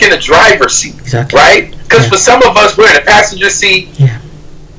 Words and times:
back 0.00 0.10
in 0.10 0.16
the 0.16 0.22
driver's 0.22 0.74
seat, 0.74 0.94
Exactly. 1.00 1.38
right? 1.38 1.70
Because 1.82 2.04
Yeah. 2.04 2.10
for 2.10 2.16
some 2.18 2.42
of 2.42 2.56
us, 2.56 2.76
we're 2.76 2.88
in 2.88 2.94
the 2.94 3.00
passenger 3.02 3.50
seat, 3.50 3.88
Yeah. 3.98 4.18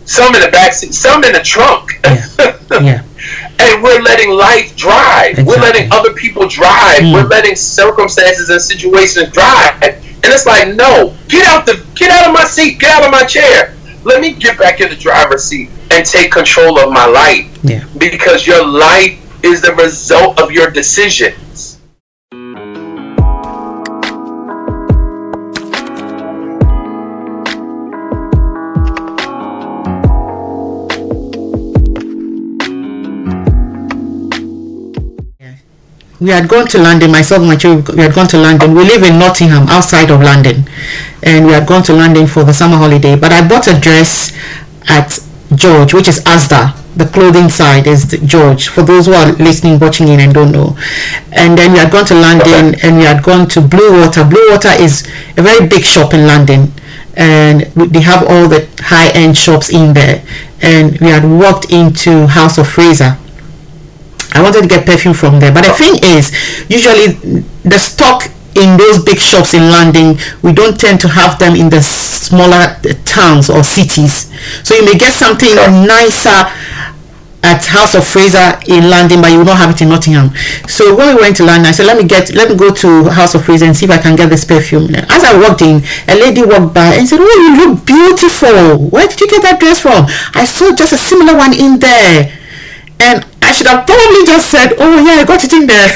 some 0.06 0.34
in 0.36 0.42
the 0.42 0.48
back 0.50 0.74
seat, 0.74 0.94
some 0.94 1.24
in 1.24 1.34
the 1.34 1.42
trunk. 1.42 2.00
Yeah. 2.04 2.26
yeah. 2.82 3.02
and 3.60 3.84
we're 3.84 4.02
letting 4.02 4.32
life 4.32 4.76
drive. 4.76 5.38
We're 5.38 5.58
letting 5.62 5.92
other 5.92 6.14
people 6.14 6.48
drive. 6.48 7.02
Mm. 7.04 7.14
We're 7.14 7.28
letting 7.28 7.56
circumstances 7.56 8.50
and 8.50 8.60
situations 8.60 9.32
drive. 9.32 9.76
And 9.84 9.96
it's 10.34 10.48
like, 10.48 10.70
no, 10.70 11.14
get 11.28 11.46
out 11.48 11.66
the 11.68 11.80
get 11.96 12.10
out 12.10 12.28
of 12.28 12.34
my 12.34 12.46
seat, 12.46 12.80
get 12.80 12.90
out 12.92 13.04
of 13.06 13.12
my 13.12 13.24
chair. 13.24 13.76
Let 14.04 14.20
me 14.22 14.32
get 14.34 14.58
back 14.58 14.82
in 14.82 14.90
the 14.90 14.96
driver's 14.96 15.44
seat 15.44 15.70
and 15.92 16.04
take 16.06 16.32
control 16.32 16.80
of 16.80 16.92
my 16.92 17.06
life. 17.06 17.46
Yeah. 17.64 17.84
Because 17.98 18.48
your 18.48 18.66
life 18.66 19.20
is 19.44 19.62
the 19.62 19.74
result 19.76 20.40
of 20.40 20.52
your 20.52 20.72
decisions. 20.72 21.71
We 36.22 36.30
had 36.30 36.48
gone 36.48 36.68
to 36.68 36.78
London, 36.78 37.10
myself 37.12 37.40
and 37.40 37.50
my 37.50 37.56
children, 37.56 37.98
we 37.98 38.04
had 38.04 38.14
gone 38.14 38.28
to 38.28 38.38
London. 38.38 38.76
We 38.76 38.84
live 38.84 39.02
in 39.02 39.18
Nottingham, 39.18 39.68
outside 39.68 40.12
of 40.12 40.22
London. 40.22 40.70
And 41.24 41.48
we 41.48 41.54
had 41.54 41.68
gone 41.68 41.82
to 41.86 41.94
London 41.94 42.28
for 42.28 42.44
the 42.44 42.54
summer 42.54 42.78
holiday. 42.78 43.16
But 43.16 43.32
I 43.32 43.48
bought 43.48 43.68
a 43.68 43.80
dress 43.80 44.32
at 44.88 45.18
George, 45.56 45.96
which 45.96 46.08
is 46.08 46.24
Asda. 46.24 46.78
The 46.96 47.06
clothing 47.06 47.50
side 47.50 47.88
is 47.88 48.08
the 48.08 48.20
George, 48.20 48.68
for 48.68 48.84
those 48.84 49.08
who 49.08 49.14
are 49.14 49.32
listening, 49.32 49.80
watching 49.80 50.10
in 50.10 50.20
and 50.20 50.32
don't 50.32 50.52
know. 50.52 50.78
And 51.32 51.58
then 51.58 51.72
we 51.74 51.80
had 51.80 51.92
gone 51.92 52.06
to 52.06 52.14
London 52.14 52.76
and 52.84 52.98
we 52.98 53.06
had 53.06 53.24
gone 53.24 53.48
to 53.50 53.60
Bluewater. 53.60 54.30
Blue 54.30 54.52
Water 54.52 54.70
is 54.78 55.08
a 55.38 55.42
very 55.42 55.68
big 55.68 55.84
shop 55.84 56.14
in 56.14 56.28
London. 56.28 56.72
And 57.18 57.62
they 57.74 58.02
have 58.02 58.28
all 58.30 58.48
the 58.48 58.70
high 58.78 59.10
end 59.16 59.40
shops 59.40 59.70
in 59.74 59.94
there. 59.94 60.24
And 60.62 61.00
we 61.00 61.08
had 61.08 61.24
walked 61.24 61.72
into 61.72 62.28
House 62.28 62.60
of 62.60 62.68
Fraser 62.68 63.18
I 64.34 64.42
wanted 64.42 64.62
to 64.62 64.68
get 64.68 64.86
perfume 64.86 65.14
from 65.14 65.40
there. 65.40 65.54
But 65.54 65.66
the 65.66 65.74
thing 65.74 65.96
is, 66.04 66.32
usually 66.70 67.44
the 67.64 67.80
stock 67.80 68.30
in 68.56 68.78
those 68.78 69.04
big 69.04 69.18
shops 69.18 69.54
in 69.54 69.70
London, 69.70 70.18
we 70.42 70.54
don't 70.54 70.80
tend 70.80 71.00
to 71.02 71.08
have 71.08 71.40
them 71.40 71.56
in 71.56 71.70
the 71.70 71.82
smaller 71.82 72.76
uh, 72.76 72.94
towns 73.06 73.50
or 73.50 73.64
cities. 73.64 74.28
So 74.68 74.76
you 74.76 74.86
may 74.86 74.98
get 74.98 75.14
something 75.14 75.56
nicer 75.56 76.52
at 77.44 77.66
House 77.66 77.96
of 77.96 78.06
Fraser 78.06 78.60
in 78.68 78.90
London, 78.90 79.22
but 79.22 79.32
you 79.32 79.40
will 79.40 79.46
not 79.46 79.58
have 79.58 79.72
it 79.72 79.82
in 79.82 79.90
Nottingham. 79.90 80.30
So 80.68 80.96
when 80.96 81.16
we 81.16 81.22
went 81.22 81.38
to 81.38 81.44
London, 81.44 81.66
I 81.68 81.72
said, 81.72 81.88
let 81.88 81.98
me 81.98 82.08
get, 82.08 82.34
let 82.34 82.50
me 82.50 82.56
go 82.56 82.72
to 82.72 83.10
House 83.10 83.34
of 83.34 83.46
Fraser 83.46 83.66
and 83.66 83.76
see 83.76 83.86
if 83.86 83.92
I 83.92 83.98
can 83.98 84.16
get 84.16 84.30
this 84.30 84.46
perfume. 84.46 84.94
As 84.94 85.24
I 85.24 85.40
walked 85.40 85.62
in, 85.62 85.82
a 86.08 86.16
lady 86.16 86.46
walked 86.46 86.76
by 86.76 86.94
and 86.96 87.08
said, 87.08 87.20
oh, 87.20 87.26
you 87.26 87.66
look 87.66 87.86
beautiful. 87.86 88.90
Where 88.90 89.08
did 89.08 89.20
you 89.20 89.28
get 89.28 89.42
that 89.42 89.60
dress 89.60 89.80
from? 89.80 90.06
I 90.36 90.46
saw 90.46 90.76
just 90.76 90.94
a 90.94 90.98
similar 90.98 91.36
one 91.36 91.54
in 91.54 91.80
there. 91.80 92.38
And 93.00 93.26
I 93.52 93.54
should 93.54 93.68
have 93.68 93.86
probably 93.86 94.24
just 94.26 94.50
said, 94.50 94.76
"Oh 94.80 94.96
yeah, 95.04 95.20
I 95.22 95.26
got 95.26 95.44
it 95.44 95.52
in 95.52 95.68
there," 95.68 95.92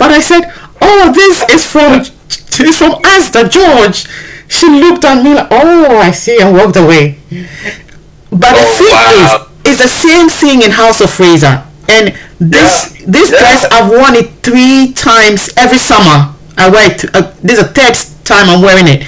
but 0.00 0.10
I 0.10 0.18
said, 0.18 0.50
"Oh, 0.82 1.12
this 1.14 1.46
is 1.54 1.62
from 1.64 2.02
it's 2.02 2.78
from 2.78 2.92
Asda 3.14 3.46
George." 3.48 4.06
She 4.48 4.66
looked 4.66 5.04
at 5.04 5.22
me 5.22 5.34
like, 5.34 5.46
"Oh, 5.52 5.98
I 5.98 6.10
see," 6.10 6.40
and 6.42 6.56
walked 6.56 6.74
away. 6.74 7.18
But 8.30 8.50
the 8.58 8.66
Oh, 8.66 8.78
thing 8.82 8.96
wow. 8.98 9.46
is, 9.64 9.70
it's 9.70 9.80
the 9.86 9.88
same 9.88 10.28
thing 10.28 10.62
in 10.62 10.72
House 10.72 11.00
of 11.00 11.10
Fraser, 11.10 11.62
and 11.88 12.14
this 12.40 12.90
Yeah, 12.98 13.06
this 13.06 13.30
yeah. 13.30 13.38
dress 13.38 13.64
I've 13.70 13.88
worn 13.90 14.14
it 14.16 14.28
three 14.42 14.90
times 14.92 15.50
every 15.56 15.78
summer. 15.78 16.34
I 16.56 16.68
wear 16.68 16.90
it. 16.90 17.04
Uh, 17.14 17.30
this 17.46 17.58
is 17.58 17.64
the 17.64 17.70
third 17.78 17.94
time 18.24 18.50
I'm 18.50 18.60
wearing 18.60 18.88
it 18.88 19.06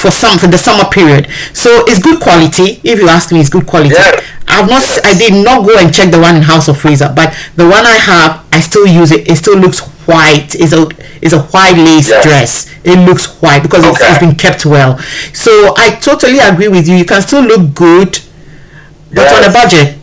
for 0.00 0.10
some 0.10 0.38
for 0.38 0.46
the 0.46 0.58
summer 0.58 0.84
period. 0.90 1.28
So 1.52 1.84
it's 1.86 2.02
good 2.02 2.20
quality. 2.20 2.80
If 2.84 2.98
you 3.00 3.08
ask 3.08 3.32
me, 3.32 3.40
it's 3.40 3.50
good 3.50 3.66
quality. 3.66 3.94
Yeah. 3.94 4.20
I've 4.48 4.68
not. 4.68 4.80
Yes. 4.82 5.00
I 5.04 5.14
did 5.18 5.44
not 5.44 5.66
go 5.66 5.76
and 5.78 5.92
check 5.94 6.10
the 6.10 6.18
one 6.20 6.36
in 6.36 6.42
House 6.42 6.68
of 6.68 6.78
Fraser, 6.80 7.12
but 7.14 7.36
the 7.56 7.64
one 7.68 7.84
I 7.84 7.96
have, 7.98 8.46
I 8.52 8.60
still 8.60 8.86
use 8.86 9.12
it. 9.12 9.28
It 9.28 9.36
still 9.36 9.58
looks 9.58 9.80
white. 10.06 10.54
It's 10.54 10.72
a 10.72 10.88
it's 11.20 11.34
a 11.34 11.40
white 11.52 11.76
lace 11.76 12.08
Yes. 12.08 12.24
dress. 12.24 12.74
It 12.84 12.96
looks 13.06 13.26
white 13.42 13.62
because 13.62 13.84
it's, 13.84 14.00
it's 14.00 14.18
been 14.18 14.34
kept 14.36 14.64
well. 14.64 14.96
So 15.34 15.74
I 15.76 15.98
totally 16.00 16.38
agree 16.38 16.68
with 16.68 16.88
you. 16.88 16.96
You 16.96 17.04
can 17.04 17.20
still 17.20 17.42
look 17.42 17.74
good, 17.74 18.18
but 19.12 19.28
on 19.32 19.44
a 19.48 19.52
budget. 19.52 19.96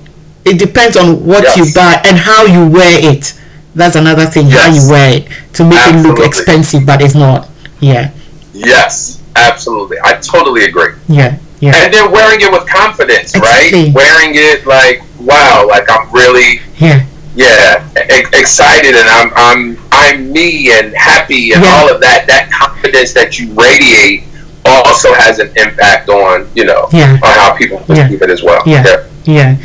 It 0.46 0.59
depends 0.59 0.96
on 0.96 1.25
what 1.25 1.58
you 1.58 1.66
buy 1.74 2.00
and 2.06 2.18
how 2.18 2.46
you 2.46 2.69
wear 2.69 3.00
it. 3.02 3.34
That's 3.74 3.96
another 3.96 4.28
thing. 4.28 4.46
How 4.52 4.69
you 4.72 4.88
wear 4.88 5.18
it 5.18 5.28
to 5.53 5.64
make 5.68 5.80
it 5.88 6.06
look 6.06 6.19
expensive, 6.19 6.86
but 6.86 7.02
it's 7.02 7.16
not. 7.16 7.50
Yeah, 7.80 8.12
Yes, 8.53 9.19
absolutely. 9.35 9.97
I 10.03 10.13
totally 10.16 10.66
agree. 10.66 10.94
yeah, 11.07 11.38
yeah, 11.59 11.73
And 11.75 11.94
then 11.94 12.12
wearing 12.12 12.41
it 12.41 12.51
with 12.51 12.68
confidence, 12.68 13.35
Exactly. 13.35 13.85
right? 13.85 13.94
Wearing 13.96 14.31
it 14.35 14.66
like, 14.66 15.01
wow, 15.19 15.66
like 15.68 15.90
I'm 15.90 16.12
really 16.12 16.59
yeah. 16.78 17.06
yeah 17.35 17.88
e- 17.97 18.25
excited 18.34 18.95
and 18.95 19.07
I'm 19.09 19.31
I'm 19.35 19.78
I'm 19.91 20.31
me 20.31 20.72
and 20.72 20.94
happy 20.95 21.51
and 21.53 21.63
Yeah. 21.63 21.72
all 21.75 21.94
of 21.94 22.01
that. 22.01 22.25
That 22.28 22.51
confidence 22.51 23.13
that 23.13 23.40
you 23.40 23.51
radiate 23.53 24.24
also 24.66 25.13
has 25.13 25.40
an 25.40 25.51
impact 25.57 26.09
on 26.09 26.50
you 26.56 26.66
know 26.66 26.88
Yeah. 26.91 27.13
on 27.13 27.31
how 27.40 27.56
people 27.56 27.79
perceive 27.79 28.22
it 28.22 28.29
as 28.29 28.41
well. 28.44 28.62
Yeah. 28.66 29.06
Yeah. 29.25 29.56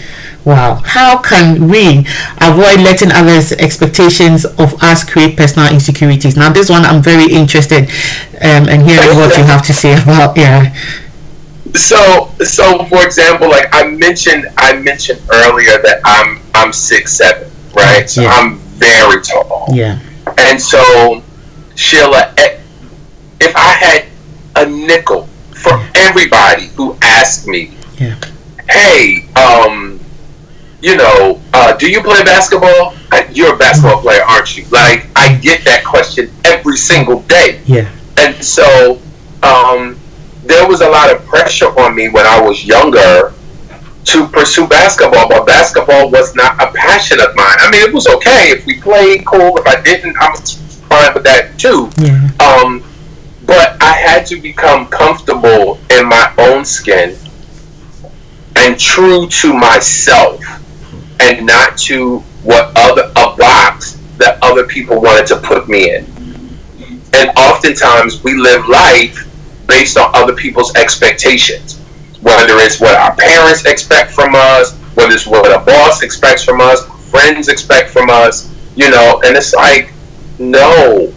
Wow. 0.44 0.80
How 0.84 1.20
can 1.20 1.68
we 1.68 2.06
avoid 2.40 2.80
letting 2.80 3.12
others' 3.12 3.52
expectations 3.52 4.44
of 4.44 4.82
us 4.82 5.04
create 5.08 5.36
personal 5.36 5.72
insecurities? 5.72 6.36
Now, 6.36 6.50
this 6.52 6.70
one 6.70 6.84
I'm 6.84 7.02
very 7.02 7.30
interested 7.32 7.90
um, 8.40 8.68
in 8.68 8.80
hearing 8.88 9.16
what 9.16 9.36
you 9.36 9.44
have 9.44 9.62
to 9.66 9.72
say 9.74 9.92
about. 10.02 10.36
Yeah. 10.36 10.74
So, 11.74 12.30
so 12.44 12.84
for 12.86 13.04
example, 13.04 13.48
like 13.48 13.68
I 13.72 13.84
mentioned, 13.84 14.48
I 14.56 14.72
mentioned 14.78 15.20
earlier 15.32 15.80
that 15.82 16.00
I'm 16.04 16.40
I'm 16.54 16.72
six 16.72 17.12
seven, 17.12 17.48
right? 17.76 18.08
So 18.10 18.22
Yeah. 18.22 18.30
I'm 18.30 18.56
very 18.80 19.22
tall, 19.22 19.68
Yeah. 19.72 20.00
and 20.38 20.60
so 20.60 21.22
Sheila, 21.76 22.34
eh, 22.38 22.58
if 23.40 23.54
I 23.54 23.72
had 23.74 24.06
a 24.56 24.68
nickel 24.68 25.28
for 25.54 25.78
everybody 25.94 26.68
who 26.74 26.96
asked 27.02 27.46
me, 27.46 27.70
Yeah. 27.98 28.16
"Hey, 28.68 29.26
um, 29.36 29.99
you 30.82 30.96
know, 30.96 31.40
uh, 31.52 31.76
do 31.76 31.90
you 31.90 32.02
play 32.02 32.22
basketball? 32.24 32.94
Uh, 33.12 33.22
You're 33.32 33.54
a 33.54 33.58
basketball 33.58 34.00
player, 34.00 34.22
aren't 34.22 34.56
you?" 34.56 34.64
Like 34.70 35.06
I 35.16 35.34
get 35.36 35.64
that 35.64 35.84
question 35.84 36.30
every 36.44 36.76
single 36.76 37.20
day 37.22 37.60
Yeah. 37.66 37.88
and 38.16 38.42
so 38.42 38.98
um, 39.42 39.98
there 40.44 40.66
was 40.68 40.80
a 40.80 40.88
lot 40.88 41.14
of 41.14 41.24
pressure 41.26 41.68
on 41.78 41.94
me 41.94 42.08
when 42.08 42.26
I 42.26 42.40
was 42.40 42.64
younger 42.64 43.32
to 44.06 44.26
pursue 44.28 44.66
basketball, 44.66 45.28
but 45.28 45.46
basketball 45.46 46.10
was 46.10 46.34
not 46.34 46.60
a 46.62 46.72
passion 46.72 47.20
of 47.20 47.34
mine. 47.36 47.56
I 47.60 47.70
mean, 47.70 47.82
it 47.82 47.92
was 47.92 48.06
okay 48.06 48.50
if 48.50 48.64
we 48.66 48.80
played, 48.80 49.26
cool. 49.26 49.56
If 49.58 49.66
I 49.66 49.80
didn't, 49.82 50.16
I 50.16 50.30
was 50.30 50.54
fine 50.88 51.12
with 51.14 51.24
that 51.24 51.58
too. 51.58 51.90
Yeah. 51.98 52.30
Um, 52.40 52.82
but 53.46 53.76
I 53.82 53.92
had 53.92 54.24
to 54.26 54.40
become 54.40 54.86
comfortable 54.86 55.78
in 55.90 56.06
my 56.08 56.32
own 56.38 56.64
skin 56.64 57.16
and 58.56 58.78
true 58.78 59.26
to 59.28 59.52
myself, 59.54 60.40
and 61.30 61.46
not 61.46 61.78
to 61.78 62.18
what 62.42 62.72
other 62.76 63.10
a 63.16 63.36
box 63.36 63.92
that 64.18 64.38
other 64.42 64.66
people 64.66 65.00
wanted 65.00 65.26
to 65.28 65.36
put 65.36 65.68
me 65.68 65.94
in. 65.94 66.04
And 67.14 67.30
oftentimes 67.36 68.22
we 68.22 68.34
live 68.34 68.66
life 68.68 69.26
based 69.66 69.96
on 69.96 70.10
other 70.14 70.34
people's 70.34 70.74
expectations, 70.74 71.78
whether 72.20 72.54
it's 72.58 72.80
what 72.80 72.94
our 72.96 73.14
parents 73.16 73.64
expect 73.64 74.10
from 74.10 74.34
us, 74.34 74.76
whether 74.94 75.12
it's 75.12 75.26
what 75.26 75.50
a 75.50 75.64
boss 75.64 76.02
expects 76.02 76.44
from 76.44 76.60
us, 76.60 76.84
friends 77.10 77.48
expect 77.48 77.90
from 77.90 78.10
us, 78.10 78.52
you 78.76 78.90
know, 78.90 79.20
and 79.24 79.36
it's 79.36 79.54
like, 79.54 79.92
no, 80.38 81.12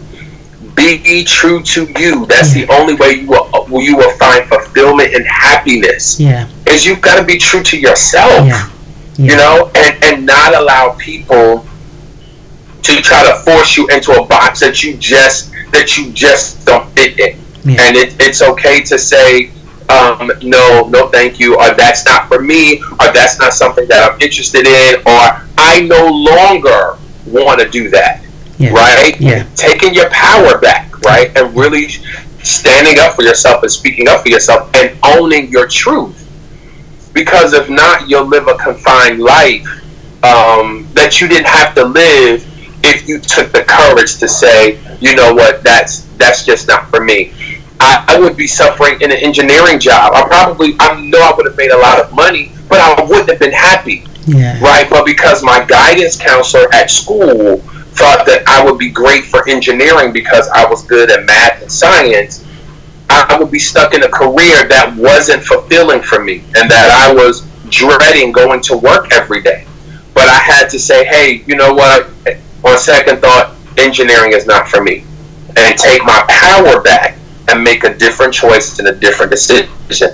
be 0.74 1.24
true 1.24 1.62
to 1.62 1.86
you. 1.98 2.26
That's 2.26 2.52
the 2.52 2.66
only 2.68 2.94
way 2.94 3.12
you 3.20 3.28
will 3.28 3.82
you 3.82 3.96
will 3.96 4.16
find 4.18 4.46
fulfillment 4.48 5.14
and 5.14 5.24
happiness. 5.26 6.20
Yeah. 6.20 6.48
Is 6.66 6.84
you've 6.84 7.00
got 7.00 7.18
to 7.18 7.24
be 7.24 7.38
true 7.38 7.62
to 7.62 7.78
yourself 7.78 8.46
Yeah. 8.46 8.68
You 9.16 9.36
know, 9.36 9.70
and, 9.74 10.04
and 10.04 10.26
not 10.26 10.54
allow 10.54 10.96
people 10.98 11.64
to 12.82 13.00
try 13.00 13.24
to 13.24 13.38
force 13.44 13.76
you 13.76 13.88
into 13.88 14.12
a 14.12 14.26
box 14.26 14.60
that 14.60 14.82
you 14.82 14.96
just 14.96 15.52
that 15.72 15.96
you 15.96 16.12
just 16.12 16.66
don't 16.66 16.88
fit 16.90 17.18
in. 17.18 17.38
Yeah. 17.64 17.82
And 17.82 17.96
it, 17.96 18.14
it's 18.20 18.42
okay 18.42 18.82
to 18.82 18.98
say, 18.98 19.50
um, 19.88 20.30
no, 20.42 20.86
no, 20.88 21.08
thank 21.08 21.40
you, 21.40 21.56
or 21.58 21.74
that's 21.74 22.04
not 22.04 22.28
for 22.28 22.40
me, 22.40 22.80
or 22.82 23.12
that's 23.12 23.38
not 23.38 23.52
something 23.52 23.88
that 23.88 24.12
I'm 24.12 24.20
interested 24.20 24.66
in, 24.66 24.96
or 25.00 25.46
I 25.58 25.80
no 25.82 26.08
longer 26.08 26.98
want 27.26 27.60
to 27.60 27.68
do 27.68 27.88
that. 27.90 28.22
Yeah. 28.58 28.70
Right? 28.70 29.20
Yeah. 29.20 29.48
Taking 29.56 29.94
your 29.94 30.10
power 30.10 30.58
back, 30.58 31.00
right? 31.00 31.36
And 31.36 31.56
really 31.56 31.88
standing 31.88 32.98
up 32.98 33.14
for 33.14 33.22
yourself 33.22 33.62
and 33.62 33.72
speaking 33.72 34.08
up 34.08 34.22
for 34.22 34.28
yourself 34.28 34.70
and 34.76 34.96
owning 35.02 35.48
your 35.48 35.66
truth 35.66 36.23
because 37.14 37.54
if 37.54 37.70
not, 37.70 38.08
you'll 38.08 38.26
live 38.26 38.48
a 38.48 38.54
confined 38.56 39.20
life 39.20 39.66
um, 40.24 40.86
that 40.94 41.20
you 41.20 41.28
didn't 41.28 41.46
have 41.46 41.74
to 41.76 41.84
live 41.84 42.44
if 42.84 43.08
you 43.08 43.18
took 43.18 43.52
the 43.52 43.64
courage 43.64 44.18
to 44.18 44.28
say, 44.28 44.78
you 45.00 45.14
know 45.16 45.32
what, 45.32 45.62
that's 45.62 46.04
that's 46.16 46.44
just 46.44 46.68
not 46.68 46.90
for 46.90 47.02
me. 47.02 47.32
I, 47.80 48.04
I 48.08 48.20
would 48.20 48.36
be 48.36 48.46
suffering 48.46 49.00
in 49.00 49.10
an 49.10 49.18
engineering 49.18 49.78
job. 49.78 50.12
I 50.14 50.26
probably, 50.26 50.74
I 50.80 51.00
know 51.00 51.18
I 51.18 51.34
would 51.36 51.46
have 51.46 51.56
made 51.56 51.70
a 51.70 51.78
lot 51.78 52.00
of 52.00 52.12
money, 52.12 52.52
but 52.68 52.78
I 52.80 53.02
wouldn't 53.04 53.28
have 53.30 53.38
been 53.38 53.52
happy. 53.52 54.04
Yeah. 54.26 54.58
Right. 54.60 54.88
But 54.88 55.04
because 55.04 55.42
my 55.42 55.64
guidance 55.64 56.16
counselor 56.16 56.72
at 56.72 56.90
school 56.90 57.58
thought 57.94 58.26
that 58.26 58.44
I 58.46 58.64
would 58.64 58.78
be 58.78 58.90
great 58.90 59.24
for 59.24 59.48
engineering 59.48 60.12
because 60.12 60.48
I 60.48 60.64
was 60.66 60.84
good 60.84 61.10
at 61.10 61.24
math 61.26 61.62
and 61.62 61.70
science, 61.70 62.44
I 63.14 63.38
would 63.38 63.50
be 63.50 63.58
stuck 63.58 63.94
in 63.94 64.02
a 64.02 64.08
career 64.08 64.66
that 64.68 64.94
wasn't 64.96 65.42
fulfilling 65.42 66.02
for 66.02 66.22
me 66.22 66.44
and 66.56 66.70
that 66.70 66.90
I 66.90 67.12
was 67.14 67.46
dreading 67.68 68.32
going 68.32 68.60
to 68.62 68.76
work 68.76 69.12
every 69.12 69.42
day. 69.42 69.66
But 70.14 70.28
I 70.28 70.38
had 70.38 70.68
to 70.68 70.78
say, 70.78 71.04
hey, 71.04 71.42
you 71.46 71.56
know 71.56 71.74
what? 71.74 72.10
On 72.64 72.78
second 72.78 73.20
thought, 73.20 73.54
engineering 73.78 74.32
is 74.32 74.46
not 74.46 74.68
for 74.68 74.82
me. 74.82 75.04
And 75.56 75.78
take 75.78 76.04
my 76.04 76.24
power 76.28 76.80
back 76.82 77.16
and 77.48 77.62
make 77.62 77.84
a 77.84 77.96
different 77.96 78.32
choice 78.32 78.78
and 78.78 78.88
a 78.88 78.94
different 78.94 79.30
decision. 79.30 79.70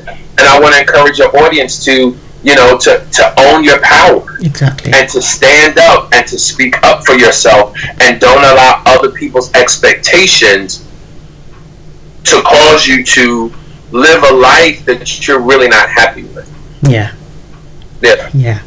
And 0.08 0.40
I 0.40 0.58
want 0.60 0.74
to 0.74 0.80
encourage 0.80 1.18
your 1.18 1.34
audience 1.38 1.84
to, 1.84 2.16
you 2.42 2.54
know, 2.54 2.78
to, 2.78 3.06
to 3.12 3.34
own 3.40 3.64
your 3.64 3.80
power. 3.82 4.38
Exactly. 4.40 4.92
And 4.94 5.08
to 5.10 5.22
stand 5.22 5.78
up 5.78 6.12
and 6.12 6.26
to 6.26 6.38
speak 6.38 6.82
up 6.82 7.04
for 7.04 7.14
yourself 7.14 7.76
and 8.00 8.20
don't 8.20 8.44
allow 8.44 8.82
other 8.86 9.10
people's 9.10 9.52
expectations 9.54 10.89
to 12.24 12.42
cause 12.42 12.86
you 12.86 13.04
to 13.04 13.52
live 13.92 14.22
a 14.22 14.32
life 14.34 14.84
that 14.86 15.26
you're 15.26 15.40
really 15.40 15.68
not 15.68 15.88
happy 15.88 16.24
with. 16.24 16.48
Yeah. 16.82 17.14
Yeah. 18.02 18.30
Yeah. 18.32 18.62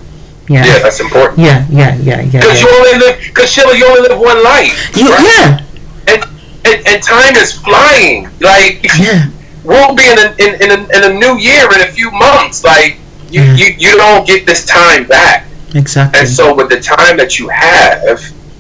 Yeah. 0.50 0.66
Yeah, 0.66 0.80
that's 0.80 1.00
important. 1.00 1.40
Yeah, 1.40 1.66
yeah, 1.72 1.96
yeah, 1.96 2.20
yeah. 2.22 2.42
Because 2.42 2.62
yeah. 2.62 2.68
you 2.68 2.76
only 2.76 3.00
live, 3.00 3.18
because 3.24 3.50
Sheila, 3.50 3.78
you 3.78 3.86
only 3.88 4.02
live 4.10 4.20
one 4.20 4.44
life. 4.44 4.92
You, 4.96 5.08
right? 5.10 5.24
yeah, 5.24 6.14
And, 6.14 6.24
and 6.66 6.88
and 6.88 7.02
time 7.02 7.36
is 7.38 7.54
flying. 7.54 8.26
Like 8.42 8.84
yeah, 9.00 9.30
we'll 9.64 9.96
be 9.96 10.04
in 10.04 10.20
a, 10.20 10.36
in, 10.38 10.62
in, 10.62 10.72
a, 10.72 10.98
in 10.98 11.12
a 11.12 11.14
new 11.18 11.38
year 11.40 11.64
in 11.74 11.82
a 11.88 11.92
few 11.92 12.12
months. 12.12 12.64
Like 12.66 12.98
you, 13.32 13.42
Yeah. 13.42 13.56
you, 13.56 13.66
you 13.80 13.98
don't 13.98 14.28
get 14.28 14.46
this 14.46 14.66
time 14.66 15.08
back. 15.08 15.48
exactly. 15.74 16.20
And 16.20 16.28
so 16.30 16.54
with 16.54 16.68
the 16.70 16.82
time 16.82 17.16
that 17.18 17.40
you 17.40 17.48
have, 17.48 18.20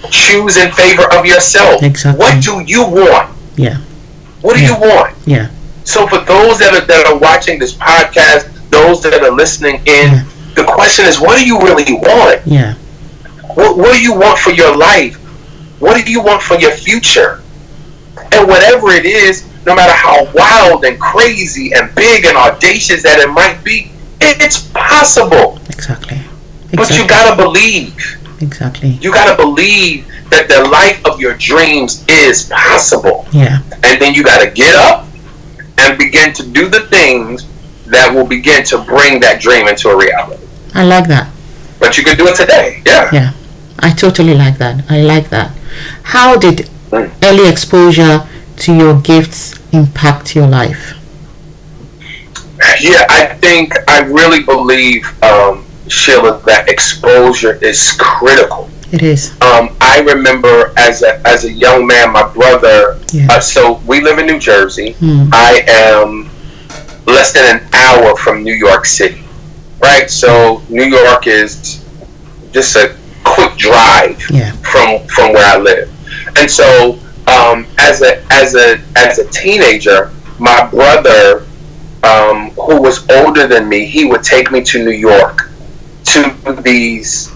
choose 0.09 0.55
in 0.55 0.71
favor 0.71 1.03
of 1.13 1.25
yourself. 1.25 1.83
Exactly. 1.83 2.17
What 2.23 2.41
do 2.41 2.61
you 2.65 2.83
want? 2.87 3.35
Yeah. 3.57 3.77
What 4.43 4.55
do 4.55 4.61
Yeah. 4.61 4.67
you 4.69 4.75
want? 4.75 5.15
Yeah. 5.25 5.47
So 5.85 6.05
for 6.05 6.19
those 6.19 6.59
that 6.59 6.73
are 6.75 6.85
that 6.85 7.05
are 7.07 7.17
watching 7.17 7.57
this 7.59 7.73
podcast, 7.73 8.47
those 8.69 9.01
that 9.03 9.21
are 9.23 9.31
listening 9.31 9.77
in, 9.85 10.11
Yeah. 10.11 10.23
the 10.55 10.63
question 10.63 11.05
is, 11.05 11.19
what 11.19 11.39
do 11.39 11.45
you 11.45 11.59
really 11.59 11.91
want? 11.93 12.41
Yeah. 12.45 12.75
What, 13.55 13.77
what 13.77 13.93
do 13.93 14.01
you 14.01 14.13
want 14.13 14.37
for 14.39 14.51
your 14.51 14.75
life? 14.75 15.15
What 15.79 16.03
do 16.05 16.11
you 16.11 16.21
want 16.21 16.41
for 16.41 16.55
your 16.59 16.71
future? 16.71 17.41
And 18.31 18.47
whatever 18.47 18.91
it 18.91 19.05
is, 19.05 19.43
no 19.65 19.75
matter 19.75 19.93
how 19.93 20.27
wild 20.33 20.83
and 20.85 20.99
crazy 20.99 21.71
and 21.73 21.93
big 21.95 22.25
and 22.25 22.35
audacious 22.37 23.01
that 23.03 23.19
it 23.19 23.29
might 23.29 23.63
be, 23.63 23.91
it's 24.21 24.59
possible. 24.73 25.59
Exactly. 25.69 26.19
But 26.73 26.89
you 26.97 27.07
gotta 27.07 27.35
believe. 27.41 27.95
Exactly. 28.41 28.89
You 29.01 29.11
gotta 29.13 29.35
believe 29.41 30.05
that 30.33 30.47
the 30.49 30.67
life 30.69 30.99
of 31.05 31.19
your 31.19 31.35
dreams 31.37 32.03
is 32.09 32.49
possible. 32.49 33.27
Yeah. 33.31 33.59
And 33.83 34.01
then 34.01 34.13
you 34.15 34.23
gotta 34.23 34.49
get 34.49 34.73
up 34.75 35.07
and 35.77 35.97
begin 35.97 36.33
to 36.33 36.43
do 36.43 36.69
the 36.69 36.81
things 36.87 37.47
that 37.85 38.13
will 38.13 38.25
begin 38.25 38.63
to 38.65 38.77
bring 38.83 39.19
that 39.21 39.41
dream 39.41 39.67
into 39.67 39.89
a 39.89 39.97
reality. 39.97 40.43
I 40.73 40.83
like 40.83 41.07
that. 41.07 41.31
But 41.79 41.97
you 41.97 42.03
can 42.03 42.17
do 42.17 42.27
it 42.27 42.35
today. 42.35 42.81
Yeah. 42.85 43.09
Yeah. 43.13 43.33
I 43.79 43.91
totally 43.91 44.33
like 44.33 44.57
that. 44.57 44.85
I 44.89 45.01
like 45.01 45.29
that. 45.29 45.51
How 46.03 46.37
did 46.37 46.69
early 46.91 47.47
exposure 47.49 48.27
to 48.57 48.73
your 48.73 48.99
gifts 49.01 49.59
impact 49.71 50.35
your 50.35 50.47
life? 50.47 50.93
Yeah, 52.79 53.05
I 53.09 53.37
think 53.41 53.73
I 53.87 53.99
really 54.01 54.43
believe, 54.43 55.05
um, 55.21 55.65
Sheila, 55.87 56.41
that 56.45 56.69
exposure 56.69 57.55
is 57.61 57.91
critical. 57.99 58.69
It 58.93 59.01
is. 59.01 59.31
Um, 59.41 59.75
I 59.81 60.01
remember 60.01 60.71
as 60.77 61.01
a 61.01 61.19
as 61.27 61.45
a 61.45 61.51
young 61.51 61.87
man, 61.87 62.11
my 62.13 62.31
brother. 62.31 62.99
Yeah. 63.11 63.25
Uh, 63.31 63.39
so 63.39 63.81
we 63.87 64.01
live 64.01 64.19
in 64.19 64.27
New 64.27 64.37
Jersey. 64.39 64.91
Hmm. 64.99 65.29
I 65.33 65.63
am 65.67 66.29
less 67.07 67.33
than 67.33 67.57
an 67.57 67.67
hour 67.73 68.15
from 68.17 68.43
New 68.43 68.53
York 68.53 68.85
City, 68.85 69.23
right? 69.81 70.09
So 70.11 70.61
New 70.69 70.83
York 70.85 71.25
is 71.25 71.83
just 72.51 72.75
a 72.75 72.95
quick 73.23 73.57
drive 73.57 74.21
Yeah. 74.29 74.51
from 74.57 75.07
from 75.07 75.33
where 75.33 75.47
I 75.55 75.57
live, 75.57 75.89
and 76.37 76.49
so 76.49 76.99
um, 77.25 77.65
as 77.79 78.03
a 78.03 78.23
as 78.31 78.53
a 78.53 78.79
as 78.95 79.17
a 79.17 79.27
teenager, 79.31 80.11
my 80.37 80.67
brother, 80.67 81.47
um, 82.03 82.51
who 82.51 82.79
was 82.79 83.09
older 83.09 83.47
than 83.47 83.67
me, 83.67 83.85
he 83.87 84.05
would 84.05 84.21
take 84.21 84.51
me 84.51 84.63
to 84.65 84.85
New 84.85 84.91
York 84.91 85.49
to 86.13 86.61
these 86.61 87.32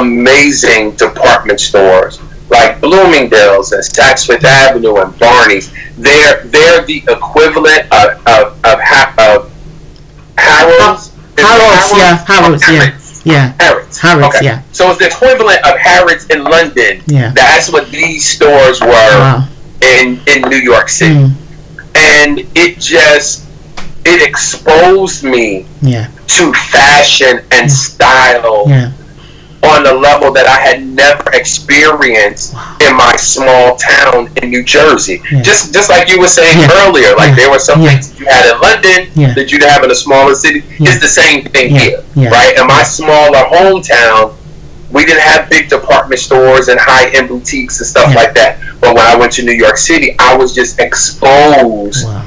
amazing 0.00 0.92
department 0.96 1.60
stores 1.60 2.20
like 2.48 2.80
Bloomingdale's 2.80 3.72
and 3.72 3.82
Saks 3.82 4.26
Fifth 4.26 4.44
Avenue 4.44 4.96
and 4.96 5.18
Barney's. 5.18 5.72
They're 5.98 6.44
they're 6.44 6.82
the 6.84 6.98
equivalent 7.08 7.82
of 7.92 8.10
of 8.26 8.52
of, 8.64 8.78
ha- 8.80 9.14
of 9.18 9.52
Harrods. 10.38 11.08
Is 11.08 11.12
it 11.38 11.46
Harrods, 11.46 11.92
yeah, 11.92 12.24
Harrods, 12.24 12.62
yeah. 12.70 12.98
Yeah. 13.24 13.54
Harrods. 13.58 13.98
Harrods, 13.98 14.36
okay. 14.36 14.44
yeah. 14.44 14.62
So 14.72 14.90
it's 14.90 14.98
the 15.00 15.06
equivalent 15.08 15.58
of 15.66 15.76
Harrods 15.78 16.26
in 16.26 16.44
London. 16.44 17.02
Yeah. 17.06 17.32
That's 17.34 17.70
what 17.70 17.90
these 17.90 18.24
stores 18.28 18.80
were 18.80 18.86
Wow. 18.88 19.48
in 19.80 20.20
in 20.28 20.42
New 20.48 20.58
York 20.58 20.88
City, 20.88 21.14
Mm. 21.14 21.32
and 21.96 22.38
it 22.54 22.78
just 22.78 23.44
it 24.04 24.22
exposed 24.26 25.24
me 25.24 25.66
Yeah. 25.82 26.06
to 26.28 26.52
fashion 26.52 27.40
and 27.50 27.70
style 27.70 28.64
Yeah. 28.68 28.92
On 29.62 29.86
a 29.86 29.92
level 29.92 30.32
that 30.32 30.46
I 30.46 30.58
had 30.60 30.86
never 30.86 31.30
experienced 31.32 32.54
in 32.80 32.94
my 32.96 33.16
small 33.16 33.76
town 33.76 34.30
in 34.36 34.50
New 34.50 34.62
Jersey. 34.62 35.22
Yeah. 35.32 35.42
Just 35.42 35.72
just 35.72 35.88
like 35.90 36.08
you 36.10 36.20
were 36.20 36.28
saying 36.28 36.58
Yeah. 36.60 36.86
earlier, 36.86 37.14
like 37.16 37.30
Yeah. 37.30 37.34
there 37.36 37.50
were 37.50 37.58
some 37.58 37.82
things 37.82 38.10
that 38.10 38.20
you 38.20 38.26
had 38.26 38.46
in 38.46 38.60
London 38.60 39.34
that 39.34 39.50
you'd 39.50 39.62
have 39.64 39.82
in 39.84 39.90
a 39.90 39.94
smaller 39.94 40.34
city. 40.34 40.62
It's 40.78 41.00
the 41.00 41.08
same 41.08 41.44
thing 41.44 41.70
here, 41.74 42.02
right? 42.16 42.56
In 42.58 42.66
my 42.66 42.82
smaller 42.82 43.44
hometown, 43.50 44.34
we 44.92 45.04
didn't 45.04 45.22
have 45.22 45.50
big 45.50 45.68
department 45.68 46.20
stores 46.20 46.68
and 46.68 46.78
high 46.78 47.06
end 47.08 47.28
boutiques 47.28 47.78
and 47.80 47.86
stuff 47.86 48.14
like 48.14 48.34
that. 48.34 48.58
But 48.80 48.94
when 48.94 49.04
I 49.06 49.16
went 49.16 49.32
to 49.32 49.42
New 49.42 49.52
York 49.52 49.78
City, 49.78 50.14
I 50.18 50.36
was 50.36 50.54
just 50.54 50.78
exposed 50.78 52.04
Wow. 52.06 52.22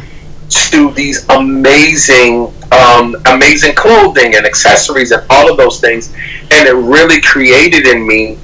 to 0.50 0.92
these 0.92 1.26
amazing, 1.30 2.52
um, 2.72 3.16
amazing 3.26 3.76
clothing 3.76 4.36
and 4.36 4.46
accessories 4.46 5.12
and 5.12 5.24
all 5.30 5.50
of 5.50 5.58
those 5.58 5.80
things, 5.80 6.14
and 6.52 6.68
it 6.68 6.74
really 6.74 7.22
created 7.22 7.88
in 7.88 8.06
me 8.08 8.38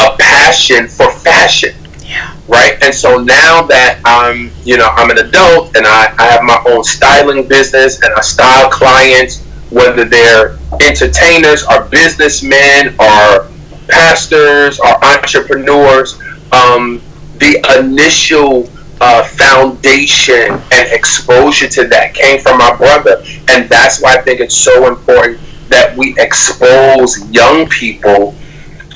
a 0.00 0.16
passion 0.18 0.88
for 0.88 1.10
fashion. 1.10 1.74
Yeah. 2.04 2.36
Right, 2.48 2.76
and 2.82 2.92
so 2.92 3.18
now 3.18 3.62
that 3.62 4.00
I'm, 4.04 4.50
you 4.64 4.76
know, 4.76 4.88
I'm 4.88 5.10
an 5.10 5.18
adult 5.18 5.76
and 5.76 5.86
I, 5.86 6.12
I 6.18 6.24
have 6.24 6.42
my 6.42 6.60
own 6.66 6.82
styling 6.82 7.46
business 7.46 8.02
and 8.02 8.12
I 8.14 8.20
style 8.20 8.68
clients, 8.68 9.44
whether 9.70 10.04
they're 10.04 10.58
entertainers 10.80 11.64
or 11.64 11.84
businessmen 11.84 12.96
or 12.98 13.48
pastors 13.88 14.80
or 14.80 15.04
entrepreneurs, 15.04 16.20
um, 16.52 17.00
the 17.38 17.64
initial 17.78 18.68
uh, 19.00 19.24
foundation 19.24 20.60
and 20.72 20.92
exposure 20.92 21.68
to 21.68 21.86
that 21.88 22.14
came 22.14 22.38
from 22.40 22.58
my 22.58 22.74
brother, 22.76 23.22
and 23.48 23.68
that's 23.68 24.00
why 24.00 24.16
I 24.16 24.20
think 24.22 24.40
it's 24.40 24.56
so 24.56 24.86
important 24.88 25.40
that 25.68 25.96
we 25.96 26.14
expose 26.18 27.28
young 27.30 27.66
people 27.68 28.34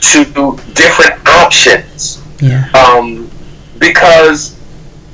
to 0.00 0.25
different 0.75 1.26
options 1.26 2.20
Yeah. 2.40 2.68
um, 2.75 3.30
because 3.78 4.58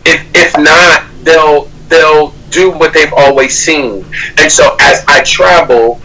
if 0.04 0.20
if 0.34 0.56
not, 0.58 1.04
they'll 1.22 1.64
they'll 1.88 2.30
do 2.50 2.70
what 2.72 2.92
they've 2.92 3.12
always 3.16 3.56
seen. 3.56 4.04
And 4.38 4.50
so 4.50 4.76
as 4.80 5.04
I 5.06 5.22
travel, 5.22 6.00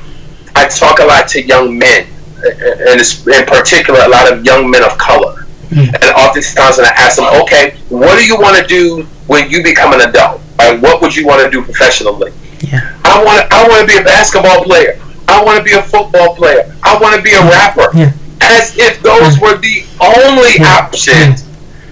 I 0.56 0.68
talk 0.68 1.00
a 1.00 1.06
lot 1.06 1.27
to 1.30 1.42
young 1.42 1.77
men, 1.77 2.06
and 2.44 3.01
in 3.01 3.46
particular 3.46 4.01
a 4.06 4.10
lot 4.10 4.32
of 4.32 4.46
young 4.46 4.70
men 4.70 4.84
of 4.84 4.98
color. 4.98 5.35
Mm. 5.69 5.93
And 5.93 6.03
oftentimes, 6.15 6.77
when 6.77 6.86
I 6.86 6.93
ask 6.98 7.17
them, 7.17 7.25
okay, 7.43 7.77
what 7.89 8.17
do 8.19 8.25
you 8.25 8.38
want 8.38 8.57
to 8.57 8.65
do 8.67 9.03
when 9.27 9.50
you 9.50 9.63
become 9.63 9.93
an 9.93 10.01
adult? 10.07 10.41
Like, 10.57 10.81
what 10.81 11.01
would 11.01 11.15
you 11.15 11.25
want 11.25 11.43
to 11.43 11.50
do 11.50 11.63
professionally? 11.63 12.31
Yeah. 12.62 12.95
I 13.03 13.24
want 13.24 13.51
I 13.51 13.67
want 13.67 13.81
to 13.81 13.88
be 13.88 14.00
a 14.00 14.03
basketball 14.03 14.63
player. 14.63 15.00
I 15.27 15.43
want 15.43 15.57
to 15.57 15.63
be 15.63 15.74
a 15.74 15.81
football 15.81 16.36
player. 16.36 16.74
I 16.84 16.98
want 17.00 17.15
to 17.15 17.22
be 17.22 17.34
a 17.34 17.41
rapper. 17.41 17.89
Yeah. 17.93 18.12
As 18.41 18.77
if 18.77 19.01
those 19.01 19.39
were 19.39 19.57
the 19.57 19.84
only 20.00 20.55
Yeah. 20.60 20.79
options 20.79 21.43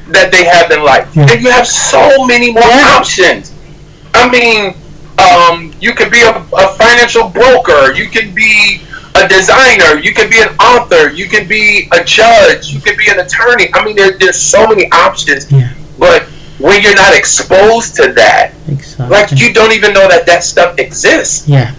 that 0.09 0.31
they 0.31 0.45
have 0.45 0.71
in 0.71 0.83
life. 0.83 1.09
Yeah. 1.15 1.27
And 1.31 1.41
you 1.41 1.49
have 1.51 1.67
so 1.67 2.25
many 2.25 2.51
more 2.53 2.63
options. 2.95 3.51
I 4.13 4.29
mean, 4.29 4.75
um, 5.17 5.73
you 5.79 5.93
could 5.93 6.11
be 6.11 6.21
a, 6.21 6.35
a 6.35 6.67
financial 6.77 7.27
broker. 7.29 7.93
You 7.93 8.07
can 8.09 8.33
be 8.33 8.81
a 9.23 9.27
designer. 9.27 9.99
You 9.99 10.13
can 10.13 10.29
be 10.29 10.39
an 10.41 10.49
author. 10.59 11.09
You 11.11 11.27
can 11.27 11.47
be 11.47 11.87
a 11.91 12.03
judge. 12.03 12.69
You 12.69 12.79
can 12.81 12.97
be 12.97 13.07
an 13.09 13.19
attorney. 13.19 13.69
I 13.73 13.83
mean, 13.85 13.95
there, 13.95 14.17
there's 14.17 14.39
so 14.39 14.67
many 14.67 14.91
options. 14.91 15.51
Yeah. 15.51 15.73
But 15.99 16.23
when 16.59 16.81
you're 16.81 16.95
not 16.95 17.15
exposed 17.15 17.95
to 17.95 18.13
that, 18.13 18.53
Exactly. 18.67 19.07
like 19.09 19.31
you 19.39 19.53
don't 19.53 19.71
even 19.73 19.93
know 19.93 20.07
that 20.07 20.25
that 20.25 20.43
stuff 20.43 20.77
exists. 20.79 21.47
yeah. 21.47 21.73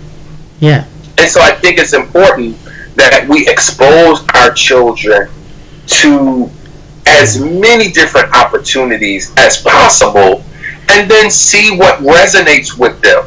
Yeah. 0.60 0.86
And 1.18 1.30
so 1.30 1.40
I 1.40 1.52
think 1.52 1.78
it's 1.78 1.92
important 1.92 2.56
that 2.96 3.26
we 3.28 3.46
expose 3.48 4.24
our 4.34 4.52
children 4.52 5.28
to 5.86 6.50
as 7.06 7.38
many 7.40 7.90
different 7.92 8.32
opportunities 8.34 9.32
as 9.36 9.60
possible 9.60 10.42
and 10.90 11.10
then 11.10 11.30
see 11.30 11.76
what 11.76 11.98
resonates 12.00 12.78
with 12.78 13.00
them, 13.02 13.24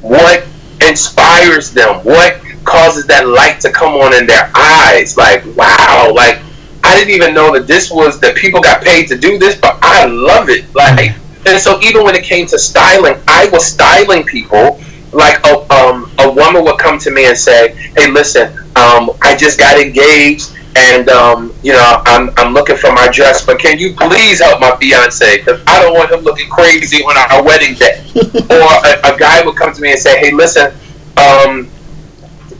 what 0.00 0.46
inspires 0.86 1.72
them, 1.72 1.96
what 2.04 2.40
causes 2.68 3.06
that 3.06 3.26
light 3.26 3.60
to 3.60 3.72
come 3.72 3.94
on 3.94 4.14
in 4.14 4.26
their 4.26 4.50
eyes. 4.54 5.16
Like, 5.16 5.44
wow, 5.56 6.12
like 6.14 6.40
I 6.84 6.94
didn't 6.96 7.14
even 7.14 7.34
know 7.34 7.52
that 7.54 7.66
this 7.66 7.90
was 7.90 8.20
that 8.20 8.36
people 8.36 8.60
got 8.60 8.82
paid 8.82 9.08
to 9.08 9.18
do 9.18 9.38
this, 9.38 9.56
but 9.56 9.78
I 9.82 10.06
love 10.06 10.48
it. 10.48 10.72
Like, 10.74 11.16
and 11.46 11.60
so 11.60 11.80
even 11.82 12.04
when 12.04 12.14
it 12.14 12.24
came 12.24 12.46
to 12.48 12.58
styling, 12.58 13.20
I 13.26 13.48
was 13.50 13.66
styling 13.66 14.24
people. 14.24 14.80
Like 15.12 15.42
a 15.46 15.64
um, 15.72 16.10
a 16.18 16.30
woman 16.30 16.64
would 16.64 16.78
come 16.78 16.98
to 17.00 17.10
me 17.10 17.26
and 17.26 17.36
say, 17.36 17.74
"Hey, 17.96 18.10
listen, 18.10 18.52
um, 18.76 19.10
I 19.22 19.34
just 19.38 19.58
got 19.58 19.80
engaged, 19.80 20.52
and 20.76 21.08
um, 21.08 21.54
you 21.62 21.72
know 21.72 22.02
I'm 22.04 22.30
I'm 22.36 22.52
looking 22.52 22.76
for 22.76 22.92
my 22.92 23.08
dress, 23.08 23.44
but 23.44 23.58
can 23.58 23.78
you 23.78 23.94
please 23.94 24.40
help 24.40 24.60
my 24.60 24.76
fiance 24.76 25.38
because 25.38 25.62
I 25.66 25.80
don't 25.80 25.94
want 25.94 26.12
him 26.12 26.20
looking 26.20 26.50
crazy 26.50 27.02
on 27.02 27.16
our 27.16 27.42
wedding 27.42 27.74
day." 27.74 28.04
or 28.14 28.68
a, 28.84 29.14
a 29.14 29.18
guy 29.18 29.42
would 29.44 29.56
come 29.56 29.72
to 29.72 29.80
me 29.80 29.92
and 29.92 30.00
say, 30.00 30.18
"Hey, 30.18 30.30
listen." 30.30 30.72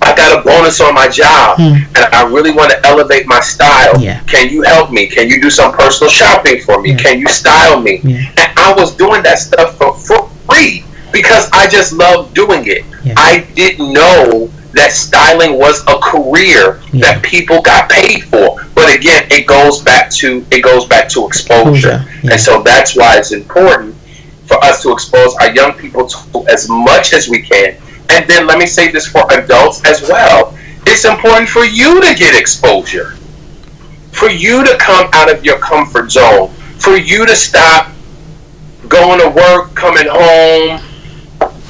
I 0.09 0.17
got 0.17 0.41
a 0.41 0.43
bonus 0.45 0.81
on 0.81 0.95
my 0.95 1.09
job 1.09 1.57
Hmm. 1.59 1.75
and 1.97 2.05
I 2.15 2.27
really 2.27 2.51
want 2.53 2.71
to 2.71 2.87
elevate 2.87 3.27
my 3.27 3.41
style. 3.41 4.01
Yeah. 4.01 4.21
Can 4.25 4.49
you 4.51 4.63
help 4.63 4.91
me? 4.91 5.07
Can 5.07 5.29
you 5.29 5.41
do 5.41 5.51
some 5.51 5.73
personal 5.73 6.11
shopping 6.11 6.61
for 6.63 6.81
me? 6.81 6.91
Yeah. 6.91 6.97
Can 6.97 7.19
you 7.21 7.27
style 7.29 7.81
me? 7.81 8.01
Yeah. 8.03 8.19
And 8.39 8.49
I 8.59 8.75
was 8.77 8.97
doing 8.97 9.23
that 9.23 9.39
stuff 9.39 9.77
for, 9.79 9.95
for 9.95 10.29
free 10.51 10.85
because 11.13 11.49
I 11.53 11.69
just 11.69 11.93
loved 11.93 12.35
doing 12.35 12.63
it. 12.67 12.85
I 13.17 13.47
didn't 13.55 13.93
know 13.93 14.51
that 14.75 14.93
styling 14.93 15.59
was 15.59 15.83
a 15.89 15.97
career 15.99 16.81
that 17.01 17.23
people 17.23 17.63
got 17.63 17.89
paid 17.91 18.25
for. 18.25 18.61
But 18.75 18.95
again, 18.95 19.27
it 19.31 19.47
goes 19.47 19.81
back 19.83 20.11
to 20.21 20.45
it 20.51 20.63
goes 20.63 20.85
back 20.87 21.09
to 21.11 21.27
exposure. 21.27 22.05
And 22.31 22.39
so 22.41 22.63
that's 22.63 22.95
why 22.97 23.17
it's 23.19 23.33
important 23.33 23.95
for 24.47 24.63
us 24.65 24.83
to 24.83 24.93
expose 24.93 25.35
our 25.37 25.51
young 25.55 25.73
people 25.75 26.07
to 26.07 26.47
as 26.49 26.69
much 26.69 27.13
as 27.15 27.29
we 27.29 27.41
can. 27.43 27.77
And 28.11 28.29
then 28.29 28.47
let 28.47 28.59
me 28.59 28.67
say 28.67 28.91
this 28.91 29.07
for 29.07 29.31
adults 29.33 29.85
as 29.85 30.03
well. 30.03 30.57
It's 30.87 31.05
important 31.05 31.49
for 31.49 31.65
you 31.65 32.01
to 32.01 32.15
get 32.15 32.39
exposure. 32.39 33.11
For 34.13 34.29
you 34.29 34.65
to 34.65 34.77
come 34.79 35.09
out 35.13 35.31
of 35.31 35.45
your 35.45 35.59
comfort 35.59 36.11
zone. 36.11 36.49
For 36.79 36.97
you 36.97 37.27
to 37.27 37.37
stop 37.37 37.93
going 38.89 39.21
to 39.21 39.29
work, 39.29 39.75
coming 39.75 40.07
home, 40.09 40.81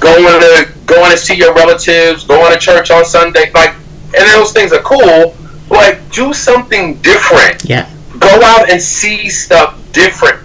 going 0.01 0.41
to 0.41 0.73
going 0.87 1.11
to 1.11 1.19
see 1.19 1.35
your 1.35 1.55
relatives, 1.55 2.25
going 2.25 2.53
to 2.53 2.59
church 2.59 2.91
on 2.91 3.05
Sunday. 3.05 3.51
Like 3.53 3.75
and 4.17 4.29
those 4.31 4.53
things 4.53 4.73
are 4.73 4.83
cool, 4.83 5.37
but 5.69 5.99
do 6.13 6.33
something 6.33 6.97
different 7.03 7.69
Yeah. 7.69 7.91
go 8.19 8.41
out 8.43 8.71
and 8.71 8.81
see 8.81 9.29
stuff 9.29 9.79
different. 9.93 10.41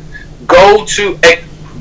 Go 0.48 0.84
to 0.86 1.18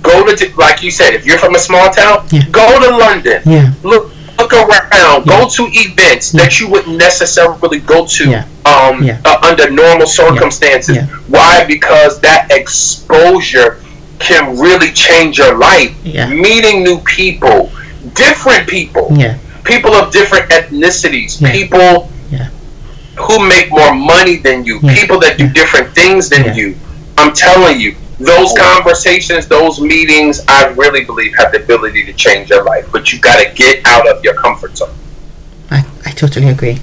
go 0.03 0.35
to 0.35 0.53
like 0.57 0.83
you 0.83 0.91
said, 0.91 1.15
if 1.15 1.25
you're 1.27 1.39
from 1.39 1.55
a 1.55 1.59
small 1.59 1.91
town, 1.91 2.27
Yeah. 2.31 2.43
go 2.51 2.67
to 2.81 2.97
London. 2.97 3.43
Yeah. 3.45 3.71
Look 3.83 4.11
look 4.39 4.53
around. 4.55 5.27
Go 5.27 5.49
to 5.49 5.69
events 5.71 6.33
that 6.33 6.59
you 6.59 6.69
wouldn't 6.69 6.97
necessarily 6.97 7.79
go 7.79 8.07
to 8.07 8.29
Yeah. 8.29 8.45
um, 8.67 9.09
uh, 9.25 9.39
under 9.43 9.71
normal 9.71 10.07
circumstances. 10.07 10.99
Why? 11.29 11.65
Because 11.65 12.21
that 12.21 12.51
exposure 12.51 13.79
can 14.19 14.57
really 14.59 14.91
change 14.93 15.39
your 15.39 15.57
life. 15.59 15.93
Yeah. 16.05 16.27
Meeting 16.29 16.83
new 16.83 16.99
people, 17.01 17.71
different 18.15 18.67
people 18.69 19.09
Yeah. 19.17 19.35
people 19.65 19.93
of 19.95 20.13
different 20.13 20.49
ethnicities, 20.51 21.41
Yeah. 21.41 21.53
people 21.53 22.11
Yeah. 22.31 22.49
who 23.17 23.39
make 23.47 23.71
more 23.71 23.95
money 23.95 24.37
than 24.37 24.65
you, 24.65 24.81
Yeah. 24.83 24.95
people 24.95 25.19
that 25.21 25.39
do 25.39 25.47
different 25.49 25.95
things 25.95 26.29
than 26.29 26.45
Yeah. 26.47 26.55
you. 26.55 26.75
I'm 27.19 27.33
telling 27.33 27.79
you, 27.81 27.95
those 28.25 28.53
conversations, 28.59 29.47
those 29.49 29.81
meetings, 29.81 30.41
I 30.49 30.69
really 30.69 31.05
believe 31.05 31.35
have 31.37 31.53
the 31.53 31.63
ability 31.63 32.05
to 32.07 32.13
change 32.13 32.51
your 32.51 32.65
life. 32.65 32.89
But 32.93 33.13
you 33.13 33.21
got 33.21 33.43
to 33.43 33.53
get 33.55 33.87
out 33.87 34.09
of 34.09 34.23
your 34.25 34.35
comfort 34.35 34.77
zone. 34.77 34.95
I, 35.71 35.85
I 36.05 36.11
totally 36.13 36.49
agree. 36.49 36.79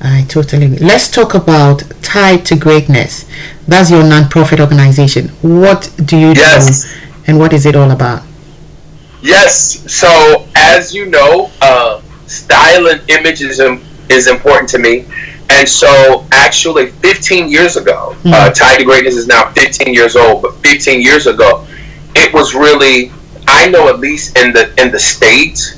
I 0.00 0.24
totally 0.28 0.66
agree. 0.66 0.78
Let's 0.78 1.10
talk 1.10 1.34
about 1.34 1.82
Tied 2.02 2.46
to 2.46 2.56
Greatness. 2.56 3.26
That's 3.66 3.90
your 3.90 4.04
non-profit 4.04 4.60
organization. 4.60 5.28
What 5.42 5.90
do 6.04 6.16
you 6.16 6.32
Yes. 6.32 6.84
do 6.84 7.08
and 7.26 7.38
what 7.38 7.52
is 7.52 7.66
it 7.66 7.76
all 7.76 7.90
about? 7.90 8.22
Yes. 9.20 9.82
So 9.92 10.46
as 10.54 10.94
you 10.94 11.06
know, 11.06 11.50
uh, 11.60 12.00
style 12.26 12.86
and 12.86 13.00
image 13.10 13.42
is, 13.42 13.60
is 14.08 14.28
important 14.28 14.68
to 14.70 14.78
me. 14.78 15.04
And 15.50 15.68
so 15.68 16.26
actually 16.32 16.88
15 16.90 17.48
years 17.48 17.76
ago, 17.76 18.14
uh, 18.26 18.50
Tied 18.50 18.78
to 18.78 18.84
Greatness 18.84 19.14
is 19.16 19.26
now 19.26 19.50
15 19.52 19.92
years 19.94 20.14
old, 20.16 20.42
but 20.42 20.54
15 20.56 21.00
years 21.00 21.26
ago, 21.26 21.66
it 22.14 22.32
was 22.32 22.54
really, 22.54 23.10
I 23.48 23.68
know 23.68 23.88
at 23.88 23.98
least 23.98 24.38
in 24.38 24.52
the, 24.52 24.70
in 24.80 24.92
the 24.92 24.98
States, 24.98 25.76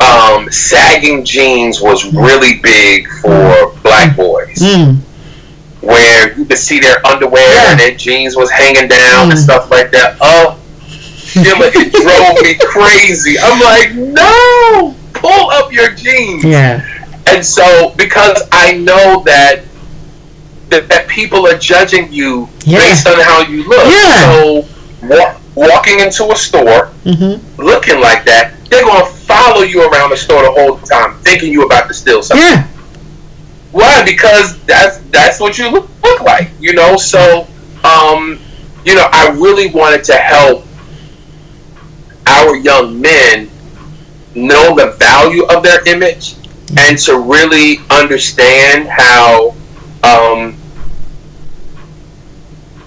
um, 0.00 0.50
sagging 0.50 1.24
jeans 1.24 1.80
was 1.80 2.12
really 2.12 2.58
big 2.60 3.08
for 3.22 3.72
black 3.82 4.16
boys 4.16 4.58
Mm. 4.58 4.96
where 5.80 6.36
you 6.36 6.44
could 6.44 6.58
see 6.58 6.80
their 6.80 7.04
underwear 7.06 7.42
Yeah. 7.54 7.70
and 7.70 7.80
their 7.80 7.94
jeans 7.94 8.36
was 8.36 8.50
hanging 8.50 8.88
down 8.88 9.30
and 9.30 9.38
Mm. 9.38 9.42
stuff 9.44 9.70
like 9.70 9.90
that. 9.92 10.16
Oh, 10.20 10.56
Shimmer, 11.24 11.66
it 11.72 11.92
drove 11.92 12.42
me 12.42 12.54
crazy. 12.66 13.38
I'm 13.40 13.60
like, 13.60 13.94
no, 13.94 14.94
pull 15.14 15.50
up 15.50 15.72
your 15.72 15.90
jeans. 15.92 16.44
Yeah. 16.44 16.82
And 17.26 17.44
so, 17.44 17.92
because 17.96 18.42
I 18.52 18.72
know 18.78 19.22
that 19.26 19.62
that, 20.68 20.88
that 20.88 21.08
people 21.08 21.46
are 21.46 21.58
judging 21.58 22.12
you 22.12 22.48
Yeah. 22.64 22.78
based 22.78 23.06
on 23.06 23.20
how 23.20 23.42
you 23.42 23.68
look. 23.68 23.84
Yeah. 23.86 24.20
So, 24.42 24.66
wa- 25.02 25.34
walking 25.54 26.00
into 26.00 26.30
a 26.32 26.36
store 26.36 26.86
hmm 27.04 27.34
looking 27.62 28.00
like 28.00 28.24
that, 28.24 28.52
they're 28.70 28.82
gonna 28.84 29.04
follow 29.06 29.62
you 29.62 29.88
around 29.88 30.10
the 30.10 30.16
store 30.16 30.42
the 30.42 30.50
whole 30.50 30.78
time, 30.78 31.18
thinking 31.20 31.52
you 31.52 31.62
about 31.64 31.86
to 31.88 31.94
steal 31.94 32.22
something. 32.22 32.44
Yeah. 32.44 32.66
Why? 33.72 34.04
Because 34.04 34.58
that's 34.64 34.98
that's 35.10 35.40
what 35.40 35.58
you 35.58 35.70
look, 35.70 35.88
look 36.02 36.20
like, 36.22 36.50
you 36.60 36.72
know. 36.74 36.96
So, 36.96 37.46
um, 37.84 38.38
you 38.84 38.94
know, 38.94 39.08
I 39.12 39.30
really 39.30 39.70
wanted 39.70 40.04
to 40.04 40.14
help 40.14 40.64
our 42.26 42.56
young 42.56 43.00
men 43.00 43.50
know 44.34 44.74
the 44.74 44.92
value 44.98 45.44
of 45.44 45.62
their 45.62 45.86
image 45.88 46.34
and 46.78 46.98
to 46.98 47.18
really 47.18 47.78
understand 47.90 48.88
how 48.88 49.54
um, 50.02 50.56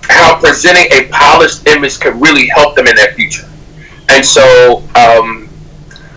how 0.03 0.39
presenting 0.39 0.91
a 0.91 1.07
polished 1.09 1.67
image 1.67 1.99
could 1.99 2.15
really 2.21 2.47
help 2.47 2.75
them 2.75 2.87
in 2.87 2.95
their 2.95 3.13
future. 3.13 3.47
And 4.09 4.25
so 4.25 4.77
um, 4.95 5.49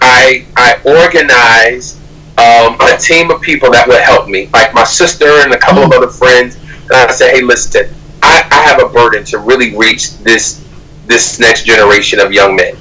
I 0.00 0.47
I 0.57 0.81
organized 0.85 1.99
um, 2.39 2.77
a 2.81 2.97
team 2.97 3.31
of 3.31 3.41
people 3.41 3.71
that 3.73 3.87
would 3.87 4.00
help 4.00 4.29
me, 4.29 4.49
like 4.53 4.73
my 4.75 4.85
sister 4.85 5.27
and 5.27 5.53
a 5.53 5.59
couple 5.59 5.83
of 5.83 5.93
other 5.93 6.09
friends. 6.09 6.57
And 6.85 6.93
I 6.95 7.11
said, 7.11 7.35
hey, 7.35 7.43
listen, 7.43 7.95
I, 8.23 8.47
I 8.50 8.62
have 8.62 8.83
a 8.83 8.89
burden 8.89 9.25
to 9.27 9.39
really 9.39 9.77
reach 9.77 10.17
this 10.19 10.67
this 11.07 11.41
next 11.41 11.65
generation 11.65 12.21
of 12.21 12.33
young 12.33 12.57
men, 12.57 12.77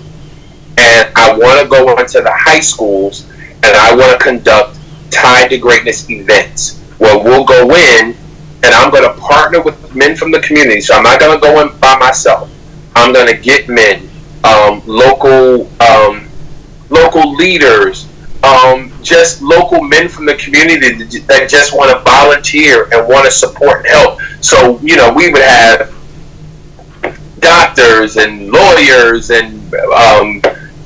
and 0.77 1.11
I 1.15 1.35
want 1.35 1.61
to 1.61 1.67
go 1.67 1.97
into 1.97 2.21
the 2.21 2.31
high 2.31 2.59
schools 2.59 3.27
and 3.63 3.75
I 3.75 3.95
want 3.95 4.17
to 4.17 4.25
conduct 4.25 4.78
Tied 5.19 5.49
to 5.49 5.57
Greatness 5.57 6.09
events 6.09 6.79
where 6.97 7.17
we'll 7.21 7.45
go 7.45 7.69
in 7.75 8.15
and 8.63 8.73
I'm 8.75 8.91
going 8.91 9.03
to 9.03 9.19
partner 9.19 9.61
with 9.61 9.95
men 9.95 10.15
from 10.15 10.31
the 10.31 10.39
community. 10.41 10.81
So 10.81 10.95
I'm 10.95 11.03
not 11.03 11.19
going 11.19 11.39
to 11.39 11.45
go 11.45 11.61
in 11.61 11.77
by 11.79 11.97
myself. 11.97 12.51
I'm 12.95 13.13
going 13.13 13.27
to 13.33 13.41
get 13.41 13.69
men, 13.69 14.09
um, 14.43 14.81
local 14.85 15.69
um, 15.81 16.27
local 16.89 17.35
leaders, 17.35 18.07
um, 18.43 18.91
just 19.01 19.41
local 19.41 19.81
men 19.81 20.09
from 20.09 20.25
the 20.25 20.35
community 20.35 21.03
that- 21.03 21.47
just 21.49 21.73
want 21.73 21.89
to 21.91 21.99
volunteer 22.03 22.87
and 22.91 23.07
want 23.07 23.25
to 23.25 23.31
support 23.31 23.79
and 23.79 23.87
help. 23.87 24.19
So 24.41 24.79
you 24.81 24.95
know, 24.95 25.11
we 25.13 25.31
would 25.31 25.41
have 25.41 25.93
doctors 27.39 28.17
and 28.17 28.51
lawyers 28.51 29.29
and 29.31 29.73
um, 29.73 30.41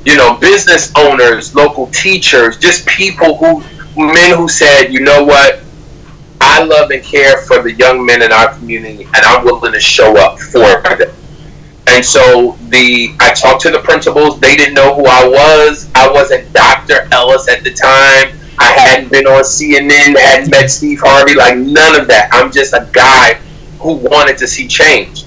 you 0.06 0.16
know 0.16 0.36
business 0.38 0.92
owners, 0.98 1.56
local 1.56 1.88
teachers, 1.88 2.58
just 2.58 2.86
people 2.88 3.38
who 3.38 3.64
men 3.96 4.38
who 4.38 4.48
said, 4.50 4.88
you 4.94 5.02
know 5.02 5.24
what, 5.24 5.62
I 6.42 6.64
love 6.64 6.92
and 6.92 7.04
care 7.04 7.42
for 7.44 7.62
the 7.64 7.74
young 7.74 8.06
men 8.06 8.22
in 8.22 8.32
our 8.32 8.54
community, 8.56 9.06
and 9.16 9.26
I'm 9.26 9.44
willing 9.46 9.74
to 9.74 9.80
show 9.80 10.18
up 10.18 10.40
for 10.40 10.82
them. 10.98 11.12
And 11.88 12.04
so 12.06 12.58
the 12.70 13.16
I 13.20 13.34
talked 13.34 13.62
to 13.64 13.72
the 13.72 13.80
principals. 13.80 14.40
They 14.40 14.56
didn't 14.56 14.76
know 14.76 14.96
who 14.96 15.06
I 15.06 15.28
was. 15.28 15.92
I 15.96 16.12
wasn't 16.12 16.52
Dr. 16.54 17.08
Ellis 17.12 17.48
at 17.50 17.64
the 17.64 17.72
time. 17.74 18.40
I 18.60 18.72
hadn't 18.74 19.12
been 19.12 19.28
on 19.28 19.44
CNN. 19.44 20.18
Hadn't 20.20 20.50
met 20.52 20.70
Steve 20.72 21.00
Harvey. 21.02 21.36
Like 21.36 21.58
none 21.58 22.00
of 22.00 22.08
that. 22.08 22.30
I'm 22.32 22.52
just 22.52 22.74
a 22.74 22.90
guy 22.94 23.36
who 23.80 23.96
wanted 23.96 24.38
to 24.40 24.48
see 24.48 24.68
change. 24.68 25.26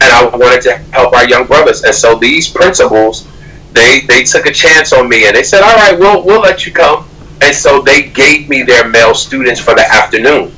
and 0.00 0.12
I 0.12 0.26
wanted 0.36 0.62
to 0.62 0.76
help 0.92 1.14
our 1.14 1.28
young 1.28 1.46
brothers. 1.46 1.82
And 1.84 1.94
so 1.94 2.16
these 2.16 2.48
principals, 2.48 3.26
they 3.72 4.02
they 4.08 4.24
took 4.24 4.46
a 4.46 4.52
chance 4.52 4.92
on 4.92 5.08
me, 5.08 5.26
and 5.26 5.36
they 5.36 5.42
said, 5.42 5.62
"All 5.62 5.76
right, 5.76 5.98
we'll 5.98 6.24
we'll 6.24 6.40
let 6.42 6.66
you 6.66 6.72
come." 6.72 7.08
And 7.44 7.54
so 7.54 7.82
they 7.82 8.08
gave 8.08 8.48
me 8.48 8.62
their 8.62 8.88
male 8.88 9.14
students 9.14 9.60
for 9.60 9.74
the 9.74 9.86
afternoon. 9.92 10.52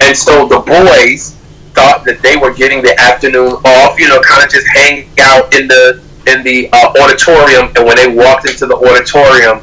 And 0.00 0.16
so 0.16 0.46
the 0.46 0.60
boys 0.60 1.34
thought 1.74 2.04
that 2.04 2.20
they 2.22 2.36
were 2.36 2.54
getting 2.54 2.80
the 2.82 2.98
afternoon 3.00 3.52
off, 3.64 3.98
you 3.98 4.08
know, 4.08 4.20
kind 4.20 4.44
of 4.44 4.50
just 4.50 4.66
hang 4.68 5.08
out 5.20 5.52
in 5.54 5.66
the 5.68 6.00
in 6.26 6.42
the 6.44 6.68
uh, 6.72 6.92
auditorium. 7.02 7.72
And 7.74 7.84
when 7.86 7.96
they 7.96 8.06
walked 8.06 8.48
into 8.48 8.66
the 8.66 8.76
auditorium, 8.76 9.62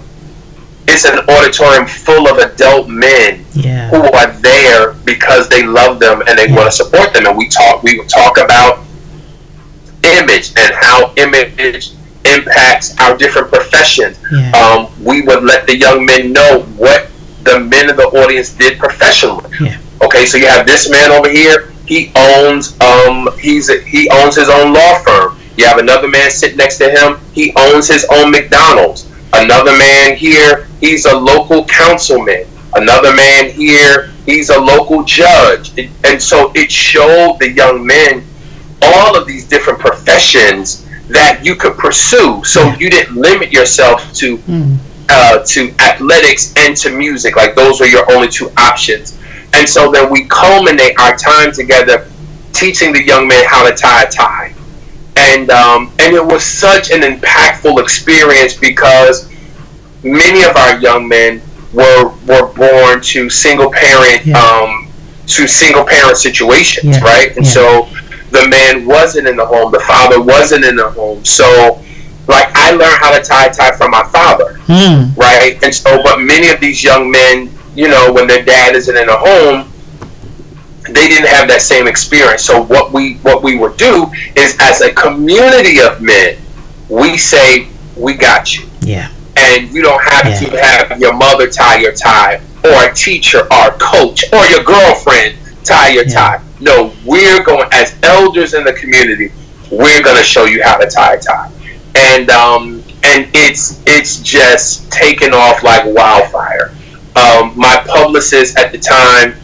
it's 0.88 1.06
an 1.06 1.20
auditorium 1.30 1.88
full 1.88 2.28
of 2.28 2.38
adult 2.40 2.90
men 2.90 3.46
Yeah. 3.54 3.90
who 3.90 4.02
are 4.12 4.32
there 4.42 4.94
because 5.06 5.48
they 5.48 5.64
love 5.64 6.00
them 6.00 6.22
and 6.28 6.38
they 6.38 6.48
Yeah. 6.50 6.56
want 6.56 6.72
to 6.72 6.76
support 6.76 7.14
them. 7.14 7.26
And 7.26 7.38
we 7.38 7.48
talk, 7.50 7.84
we 7.84 8.04
talk 8.06 8.38
about 8.38 8.80
image 10.04 10.52
and 10.58 10.74
how 10.76 11.14
image 11.16 11.92
impacts 12.26 12.98
our 13.00 13.18
different 13.18 13.50
professions. 13.50 14.20
Yeah. 14.32 14.52
Um, 14.52 14.92
we 15.04 15.22
would 15.22 15.44
let 15.44 15.68
the 15.68 15.78
young 15.78 16.06
men 16.06 16.32
know 16.32 16.64
what 16.78 17.10
the 17.44 17.60
men 17.60 17.90
in 17.90 17.96
the 17.96 18.08
audience 18.08 18.52
did 18.52 18.80
professionally. 18.80 19.50
Yeah. 19.62 19.80
Okay, 20.02 20.26
so 20.26 20.38
you 20.38 20.48
have 20.48 20.66
this 20.66 20.90
man 20.90 21.12
over 21.12 21.30
here. 21.30 21.72
He 21.86 22.12
owns 22.16 22.80
um 22.82 23.30
he's 23.40 23.70
a, 23.70 23.80
he 23.82 24.10
owns 24.10 24.36
his 24.36 24.50
own 24.50 24.74
law 24.74 25.00
firm. 25.04 25.40
You 25.58 25.66
have 25.66 25.78
another 25.78 26.08
man 26.08 26.32
sitting 26.32 26.58
next 26.58 26.78
to 26.80 26.90
him. 26.90 27.20
He 27.34 27.54
owns 27.56 27.88
his 27.88 28.06
own 28.12 28.32
McDonald's. 28.32 29.10
Another 29.34 29.78
man 29.78 30.16
here, 30.16 30.68
he's 30.80 31.06
a 31.06 31.16
local 31.16 31.66
councilman. 31.66 32.46
Another 32.74 33.14
man 33.16 33.50
here, 33.50 34.12
he's 34.26 34.50
a 34.50 34.60
local 34.60 35.04
judge. 35.04 35.78
And 36.04 36.22
so 36.22 36.52
it 36.56 36.72
showed 36.72 37.38
the 37.40 37.52
young 37.52 37.86
men 37.86 38.26
all 38.82 39.18
of 39.18 39.26
these 39.28 39.48
different 39.48 39.80
professions 39.80 40.85
that 41.10 41.42
you 41.46 41.56
could 41.56 41.78
pursue. 41.78 42.44
So 42.44 42.74
you 42.80 42.90
didn't 42.90 43.16
limit 43.16 43.52
yourself 43.52 44.12
to 44.16 44.38
Mm. 44.40 44.78
uh, 45.10 45.40
to 45.46 45.72
athletics 45.80 46.54
and 46.58 46.76
to 46.78 46.90
music. 46.90 47.36
Like 47.36 47.54
those 47.56 47.80
were 47.80 47.86
your 47.86 48.10
only 48.12 48.28
two 48.28 48.52
options. 48.58 49.18
And 49.54 49.70
so 49.70 49.92
then 49.92 50.10
we 50.12 50.26
culminate 50.26 51.00
our 51.00 51.16
time 51.16 51.52
together 51.52 52.08
teaching 52.54 52.92
the 52.92 53.04
young 53.04 53.28
men 53.28 53.44
how 53.48 53.70
to 53.70 53.76
tie 53.76 54.04
a 54.04 54.10
tie. 54.12 54.54
And 55.16 55.50
um, 55.52 55.92
and 56.00 56.16
it 56.16 56.26
was 56.26 56.44
such 56.44 56.92
an 56.92 57.02
impactful 57.02 57.80
experience 57.82 58.54
because 58.56 59.30
many 60.04 60.44
of 60.44 60.56
our 60.58 60.80
young 60.80 61.08
men 61.08 61.42
were 61.72 62.10
were 62.26 62.48
born 62.48 63.02
to 63.02 63.30
single 63.30 63.72
parent 63.72 64.26
Yeah. 64.26 64.40
um, 64.42 64.88
to 65.28 65.48
single 65.48 65.84
parent 65.86 66.18
situations, 66.18 66.98
Yeah. 66.98 67.04
right? 67.04 67.36
And 67.38 67.46
Yeah. 67.46 67.52
so 67.52 67.88
the 68.32 68.48
man 68.48 68.86
wasn't 68.86 69.28
in 69.28 69.36
the 69.38 69.46
home, 69.46 69.72
the 69.72 69.80
father 69.82 70.22
wasn't 70.22 70.66
in 70.66 70.76
the 70.76 70.90
home. 70.90 71.24
So 71.26 71.82
like 72.28 72.48
I 72.56 72.72
learned 72.72 72.98
how 73.00 73.16
to 73.18 73.24
tie 73.24 73.46
a 73.46 73.54
tie 73.54 73.72
from 73.72 73.92
my 73.92 74.04
father 74.12 74.60
Mm. 74.68 75.16
right? 75.16 75.60
And 75.64 75.74
so, 75.74 76.02
but 76.04 76.20
many 76.20 76.50
of 76.50 76.60
these 76.60 76.84
young 76.84 77.12
men, 77.12 77.52
you 77.76 77.88
know, 77.88 78.12
when 78.12 78.26
their 78.28 78.44
dad 78.44 78.76
isn't 78.76 78.98
in 78.98 79.06
the 79.08 79.16
home, 79.16 79.72
they 80.90 81.08
didn't 81.08 81.28
have 81.28 81.48
that 81.50 81.62
same 81.62 81.88
experience. 81.88 82.44
So 82.44 82.64
what 82.64 82.92
we 82.92 83.16
what 83.18 83.44
we 83.44 83.56
would 83.58 83.78
do 83.78 84.08
is, 84.36 84.56
as 84.60 84.82
a 84.82 84.92
community 84.94 85.80
of 85.82 86.02
men, 86.02 86.38
we 86.90 87.18
say, 87.18 87.68
"We 87.96 88.14
got 88.14 88.56
you," 88.58 88.66
Yeah. 88.82 89.10
and 89.36 89.72
you 89.72 89.82
don't 89.82 90.02
have 90.04 90.26
Yeah. 90.42 90.50
to 90.50 90.58
have 90.64 91.00
your 91.00 91.14
mother 91.14 91.48
tie 91.48 91.78
your 91.78 91.94
tie, 91.94 92.40
or 92.64 92.86
a 92.86 92.94
teacher, 92.94 93.42
or 93.52 93.68
a 93.68 93.72
coach, 93.80 94.24
or 94.34 94.46
your 94.48 94.64
girlfriend 94.64 95.36
tie 95.64 95.90
your 95.90 96.06
Yeah. 96.06 96.14
tie. 96.14 96.40
No, 96.60 96.94
we're 97.06 97.44
going 97.44 97.68
as 97.74 97.96
elders 98.04 98.54
in 98.54 98.64
the 98.64 98.74
community. 98.74 99.32
We're 99.72 100.02
going 100.04 100.18
to 100.18 100.24
show 100.24 100.46
you 100.46 100.64
how 100.64 100.78
to 100.78 100.90
tie 100.90 101.16
a 101.16 101.20
tie, 101.22 101.52
and 101.96 102.30
um, 102.30 102.84
and 103.04 103.28
it's 103.34 103.82
it's 103.86 104.20
just 104.22 104.92
taken 104.92 105.34
off 105.34 105.64
like 105.64 105.84
wildfire. 105.86 106.72
Um, 107.16 107.54
my 107.58 107.84
publicist 107.88 108.58
at 108.58 108.72
the 108.72 108.78
time 108.78 109.36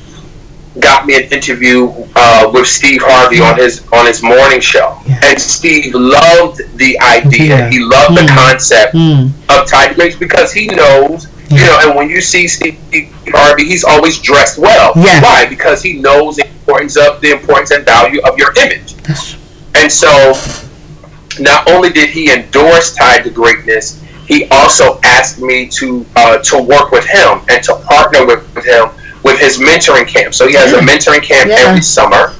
got 0.79 1.05
me 1.05 1.15
an 1.17 1.23
interview 1.33 1.91
uh, 2.15 2.49
with 2.53 2.65
Steve 2.67 3.01
Harvey 3.03 3.41
on 3.41 3.57
his 3.57 3.85
on 3.91 4.05
his 4.05 4.23
morning 4.23 4.61
show, 4.61 4.97
Yeah. 5.05 5.19
and 5.23 5.41
Steve 5.41 5.93
loved 5.93 6.61
the 6.77 6.97
idea. 7.01 7.57
Yeah. 7.57 7.69
He 7.69 7.79
loved 7.79 8.15
the 8.17 8.21
Mm. 8.21 8.35
concept 8.35 8.93
Mm. 8.95 9.31
of 9.49 9.67
Tied 9.69 9.89
to 9.89 9.95
Greatness 9.95 10.19
because 10.19 10.53
he 10.53 10.67
knows, 10.67 11.27
you 11.49 11.57
know, 11.65 11.79
and 11.83 11.95
when 11.95 12.09
you 12.09 12.21
see 12.21 12.47
Steve 12.47 12.77
Harvey, 13.33 13.65
he's 13.65 13.83
always 13.83 14.17
dressed 14.19 14.57
well. 14.59 14.93
Yeah. 14.95 15.21
Why? 15.21 15.45
Because 15.45 15.81
he 15.81 15.93
knows 15.93 16.39
importance 16.71 16.97
of 16.97 17.21
the 17.21 17.31
importance 17.31 17.71
and 17.71 17.85
value 17.85 18.21
of 18.21 18.37
your 18.37 18.53
image. 18.57 18.95
And 19.75 19.91
so, 19.91 20.33
not 21.39 21.69
only 21.69 21.89
did 21.89 22.09
he 22.09 22.31
endorse 22.31 22.95
Tied 22.95 23.23
to 23.23 23.29
Greatness, 23.29 24.01
he 24.27 24.45
also 24.49 24.99
asked 25.03 25.41
me 25.41 25.67
to 25.67 26.05
uh, 26.15 26.37
to 26.39 26.61
work 26.61 26.91
with 26.91 27.05
him 27.05 27.41
and 27.49 27.63
to 27.63 27.75
partner 27.87 28.25
with, 28.25 28.55
with 28.55 28.65
him 28.65 28.89
with 29.23 29.39
his 29.39 29.57
mentoring 29.57 30.07
camp. 30.07 30.33
So 30.33 30.47
he 30.47 30.53
has 30.55 30.71
a 30.73 30.79
mentoring 30.79 31.23
camp 31.23 31.49
Yeah. 31.49 31.67
every 31.67 31.81
summer. 31.81 32.33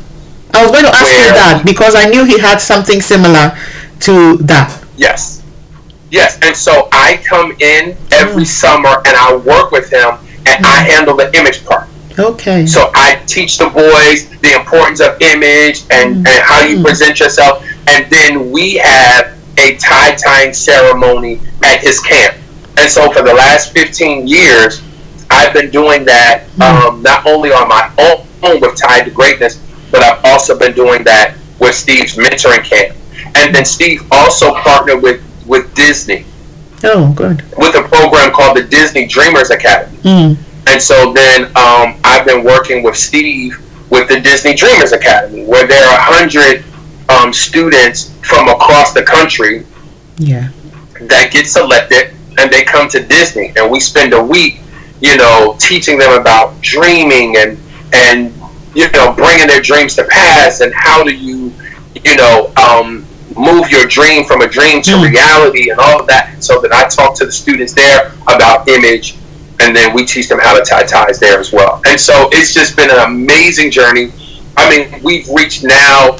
I 0.53 0.63
was 0.63 0.71
going 0.71 0.83
to 0.83 0.89
ask 0.89 1.11
you 1.11 1.31
that 1.33 1.63
because 1.65 1.95
I 1.95 2.05
knew 2.09 2.25
he 2.25 2.39
had 2.39 2.59
something 2.59 3.01
similar 3.01 3.57
to 4.01 4.37
that. 4.37 4.83
Yes. 4.97 5.43
Yes. 6.09 6.39
And 6.41 6.55
so 6.55 6.89
I 6.91 7.21
come 7.27 7.51
in 7.59 7.95
every 8.11 8.45
summer 8.45 9.01
and 9.05 9.15
I 9.15 9.35
work 9.35 9.71
with 9.71 9.91
him 9.91 10.17
and 10.45 10.65
I 10.65 10.83
handle 10.83 11.15
the 11.15 11.33
image 11.37 11.63
part. 11.65 11.87
Okay. 12.17 12.65
So 12.65 12.91
I 12.93 13.21
teach 13.25 13.57
the 13.57 13.69
boys 13.69 14.29
the 14.39 14.53
importance 14.55 15.01
of 15.01 15.21
image 15.21 15.83
and, 15.91 16.17
and 16.17 16.27
how 16.27 16.65
you 16.65 16.81
present 16.83 17.19
yourself. 17.19 17.65
And 17.87 18.09
then 18.11 18.51
we 18.51 18.75
have 18.75 19.37
a 19.57 19.77
tie 19.77 20.15
tying 20.15 20.53
ceremony 20.53 21.39
at 21.63 21.79
his 21.79 21.99
camp. 21.99 22.37
And 22.77 22.89
so 22.89 23.11
for 23.11 23.21
the 23.21 23.33
last 23.33 23.73
15 23.73 24.27
years, 24.27 24.81
I've 25.29 25.53
been 25.53 25.69
doing 25.69 26.05
that 26.05 26.45
um, 26.61 27.01
not 27.01 27.25
only 27.25 27.51
on 27.51 27.67
my 27.67 27.91
own 27.97 28.59
with 28.59 28.77
Tied 28.77 29.05
to 29.05 29.11
Greatness, 29.11 29.57
but 29.91 30.01
I've 30.01 30.23
also 30.25 30.57
been 30.57 30.73
doing 30.73 31.03
that 31.03 31.35
with 31.59 31.75
Steve's 31.75 32.15
mentoring 32.15 32.63
camp. 32.63 32.97
And 33.35 33.53
then 33.53 33.65
Steve 33.65 34.01
also 34.11 34.53
partnered 34.55 35.01
with, 35.01 35.23
with 35.47 35.73
Disney 35.75 36.25
oh, 36.83 37.13
good. 37.13 37.41
with 37.57 37.75
a 37.75 37.87
program 37.87 38.31
called 38.31 38.57
the 38.57 38.63
Disney 38.63 39.07
Dreamers 39.07 39.51
Academy. 39.51 39.97
Mm. 39.99 40.37
And 40.71 40.81
so 40.81 41.11
then 41.11 41.45
um, 41.57 41.99
I've 42.05 42.25
been 42.25 42.43
working 42.45 42.81
with 42.81 42.95
Steve 42.95 43.57
with 43.89 44.07
the 44.07 44.21
Disney 44.21 44.53
Dreamers 44.55 44.93
Academy, 44.93 45.43
where 45.45 45.67
there 45.67 45.83
are 45.83 45.97
100 45.97 46.63
um, 47.09 47.33
students 47.33 48.15
from 48.25 48.47
across 48.47 48.93
the 48.93 49.03
country 49.03 49.65
Yeah. 50.17 50.47
that 51.01 51.31
get 51.33 51.45
selected 51.47 52.13
and 52.37 52.49
they 52.49 52.63
come 52.63 52.87
to 52.89 53.03
Disney. 53.03 53.51
And 53.57 53.69
we 53.69 53.81
spend 53.81 54.13
a 54.13 54.23
week, 54.23 54.61
you 55.01 55.17
know, 55.17 55.57
teaching 55.59 55.97
them 55.97 56.17
about 56.19 56.59
dreaming 56.61 57.35
and, 57.37 57.57
and 57.91 58.33
you 58.73 58.89
know, 58.91 59.11
bringing 59.11 59.47
their 59.47 59.61
dreams 59.61 59.95
to 59.97 60.05
pass 60.05 60.61
and 60.61 60.73
how 60.73 61.03
do 61.03 61.13
you, 61.13 61.51
you 62.05 62.15
know, 62.15 62.53
um, 62.55 63.05
move 63.35 63.69
your 63.69 63.85
dream 63.87 64.23
from 64.23 64.39
a 64.41 64.47
dream 64.47 64.81
to 64.83 64.91
Mm. 64.91 65.09
reality 65.11 65.69
and 65.69 65.79
all 65.81 65.99
of 65.99 66.07
that. 66.07 66.41
So 66.41 66.61
that 66.61 66.71
I 66.71 66.87
talk 66.87 67.13
to 67.17 67.25
the 67.25 67.31
students 67.33 67.73
there 67.73 68.13
about 68.29 68.69
image 68.69 69.15
and 69.61 69.75
then 69.75 69.93
we 69.93 70.05
teach 70.05 70.27
them 70.27 70.39
how 70.39 70.57
to 70.57 70.63
tie 70.63 70.83
ties 70.83 71.19
there 71.19 71.39
as 71.39 71.51
well. 71.51 71.81
And 71.87 71.99
so 71.99 72.29
it's 72.31 72.53
just 72.53 72.75
been 72.75 72.89
an 72.89 72.99
amazing 73.05 73.71
journey. 73.71 74.11
I 74.57 74.69
mean, 74.69 75.01
we've 75.03 75.27
reached 75.29 75.63
now. 75.63 76.17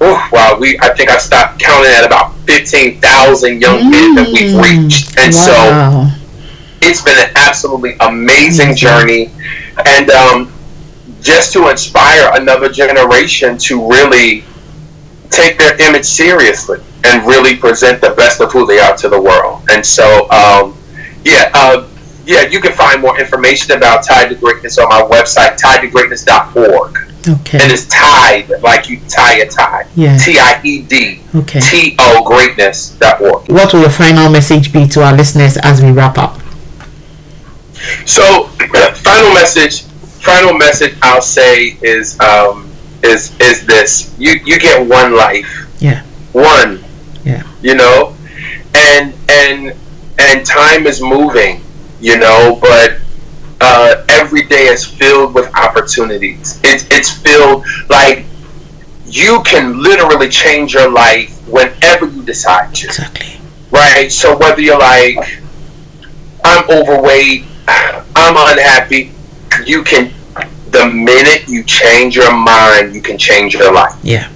Oh, 0.00 0.28
wow, 0.30 0.58
we 0.60 0.78
I 0.80 0.94
think 0.94 1.08
I 1.10 1.16
stopped 1.18 1.58
counting 1.58 1.90
at 1.90 2.04
about 2.04 2.34
fifteen 2.46 3.00
thousand 3.00 3.60
young 3.62 3.90
men 3.90 4.14
that 4.14 4.28
we've 4.28 4.54
Mm. 4.54 4.62
reached, 4.62 5.18
and 5.18 5.34
so 5.34 6.06
it's 6.82 7.00
been 7.02 7.18
an 7.18 7.30
absolutely 7.34 7.96
amazing 8.00 8.66
Amazing. 8.68 8.76
journey, 8.76 9.30
and 9.86 10.10
um, 10.10 10.52
just 11.22 11.52
to 11.54 11.68
inspire 11.70 12.30
another 12.34 12.68
generation 12.68 13.56
to 13.58 13.88
really 13.90 14.44
take 15.30 15.58
their 15.58 15.74
image 15.88 16.04
seriously 16.04 16.78
and 17.04 17.26
really 17.26 17.56
present 17.56 18.00
the 18.00 18.10
best 18.10 18.40
of 18.40 18.52
who 18.52 18.66
they 18.66 18.78
are 18.78 18.96
to 18.98 19.08
the 19.08 19.20
world. 19.20 19.62
And 19.70 19.84
so, 19.84 20.30
um, 20.30 20.76
yeah, 21.24 21.50
uh, 21.54 21.86
yeah, 22.26 22.42
you 22.42 22.60
can 22.60 22.72
find 22.72 23.00
more 23.00 23.18
information 23.18 23.72
about 23.72 24.04
Tied 24.04 24.28
to 24.28 24.34
Greatness 24.34 24.78
on 24.78 24.88
my 24.88 25.02
website, 25.02 25.56
tiedtogreatness.org. 25.58 26.98
Okay. 27.28 27.58
And 27.60 27.72
it's 27.72 27.86
tied, 27.86 28.48
like 28.62 28.88
you 28.88 29.00
tie 29.08 29.38
a 29.38 29.48
tie. 29.48 29.86
Yeah. 29.96 30.16
T 30.18 30.38
I 30.38 30.60
E 30.62 30.82
D 30.82 31.20
Okay. 31.34 31.58
T 31.60 31.96
O 31.98 32.22
greatness.org. 32.24 33.50
What 33.50 33.72
will 33.72 33.80
your 33.80 33.90
final 33.90 34.30
message 34.30 34.72
be 34.72 34.86
to 34.88 35.02
our 35.02 35.12
listeners 35.16 35.56
as 35.56 35.82
we 35.82 35.90
wrap 35.90 36.18
up? 36.18 36.40
So, 38.04 38.44
final 38.44 39.32
message, 39.34 39.82
final 39.82 40.54
message 40.54 40.96
I'll 41.02 41.20
say 41.22 41.76
is 41.82 42.18
um, 42.20 42.70
is 43.02 43.38
is 43.40 43.66
this: 43.66 44.14
you 44.18 44.40
you 44.44 44.58
get 44.58 44.86
one 44.86 45.14
life, 45.16 45.66
Yeah. 45.80 46.02
one, 46.32 46.84
Yeah. 47.24 47.42
you 47.60 47.74
know, 47.74 48.14
and 48.74 49.12
and 49.28 49.74
and 50.18 50.46
time 50.46 50.86
is 50.86 51.00
moving, 51.02 51.60
you 52.06 52.16
know, 52.16 52.56
but 52.60 53.00
uh, 53.60 54.04
every 54.08 54.44
day 54.46 54.66
is 54.66 54.84
filled 54.84 55.34
with 55.34 55.52
opportunities. 55.56 56.60
It's 56.62 56.86
it's 56.88 57.10
filled 57.10 57.64
like 57.88 58.24
you 59.06 59.42
can 59.44 59.82
literally 59.82 60.28
change 60.28 60.74
your 60.74 60.88
life 60.88 61.36
whenever 61.48 62.06
you 62.06 62.22
decide 62.22 62.72
to. 62.76 62.86
Exactly. 62.86 63.40
Right? 63.72 64.12
So 64.12 64.38
whether 64.38 64.60
you're 64.60 64.78
like, 64.78 65.18
I'm 66.44 66.70
overweight, 66.70 67.44
I'm 67.66 68.36
unhappy, 68.52 69.10
you 69.64 69.82
can, 69.82 70.12
the 70.70 70.86
minute 70.88 71.48
you 71.48 71.64
change 71.64 72.14
your 72.14 72.32
mind, 72.32 72.94
you 72.94 73.02
can 73.02 73.18
change 73.18 73.54
your 73.54 73.72
life. 73.74 73.98
Yeah. 74.04 74.30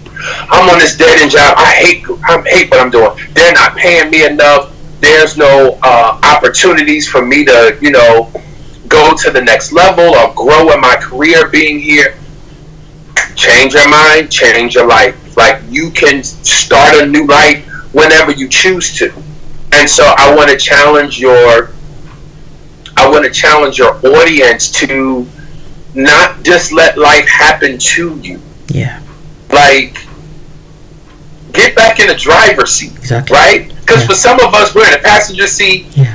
I'm 0.50 0.68
on 0.68 0.80
this 0.80 0.96
dead 0.96 1.22
end 1.22 1.30
job. 1.30 1.54
I 1.56 1.72
hate, 1.74 2.04
I 2.28 2.42
hate 2.48 2.70
what 2.70 2.80
I'm 2.80 2.90
doing. 2.90 3.16
They're 3.32 3.52
not 3.52 3.76
paying 3.76 4.10
me 4.10 4.26
enough. 4.26 4.74
There's 5.00 5.36
no 5.36 5.78
uh, 5.82 6.20
opportunities 6.22 7.08
for 7.08 7.24
me 7.24 7.44
to, 7.46 7.78
you 7.80 7.90
know, 7.90 8.30
go 8.88 9.14
to 9.16 9.30
the 9.30 9.40
next 9.40 9.72
level 9.72 10.04
or 10.04 10.34
grow 10.34 10.72
in 10.72 10.80
my 10.80 10.96
career 10.96 11.48
being 11.48 11.80
here. 11.80 12.16
Change 13.34 13.74
your 13.74 13.88
mind, 13.88 14.30
change 14.30 14.74
your 14.74 14.86
life. 14.86 15.36
Like 15.36 15.62
you 15.68 15.90
can 15.90 16.22
start 16.22 16.96
a 16.96 17.06
new 17.06 17.26
life 17.26 17.64
whenever 17.94 18.32
you 18.32 18.48
choose 18.48 18.96
to. 18.98 19.12
And 19.72 19.88
so 19.88 20.04
I 20.04 20.34
want 20.34 20.50
to 20.50 20.56
challenge 20.56 21.18
your 21.18 21.70
I 22.96 23.08
want 23.08 23.24
to 23.24 23.30
challenge 23.30 23.78
your 23.78 23.94
audience 24.06 24.70
to 24.72 25.26
not 25.94 26.42
just 26.42 26.72
let 26.72 26.98
life 26.98 27.26
happen 27.26 27.78
to 27.78 28.18
you. 28.18 28.40
Yeah. 28.68 29.02
Like 29.50 30.06
get 31.52 31.74
back 31.74 32.00
in 32.00 32.08
the 32.08 32.14
driver's 32.14 32.72
seat. 32.72 32.96
Exactly. 32.96 33.34
Right? 33.34 33.69
Because 33.90 34.02
Yeah. 34.04 34.08
for 34.08 34.14
some 34.14 34.40
of 34.40 34.54
us 34.54 34.74
we're 34.74 34.86
in 34.86 34.92
the 34.92 34.98
passenger 34.98 35.48
seat, 35.48 35.86
Yeah. 35.94 36.14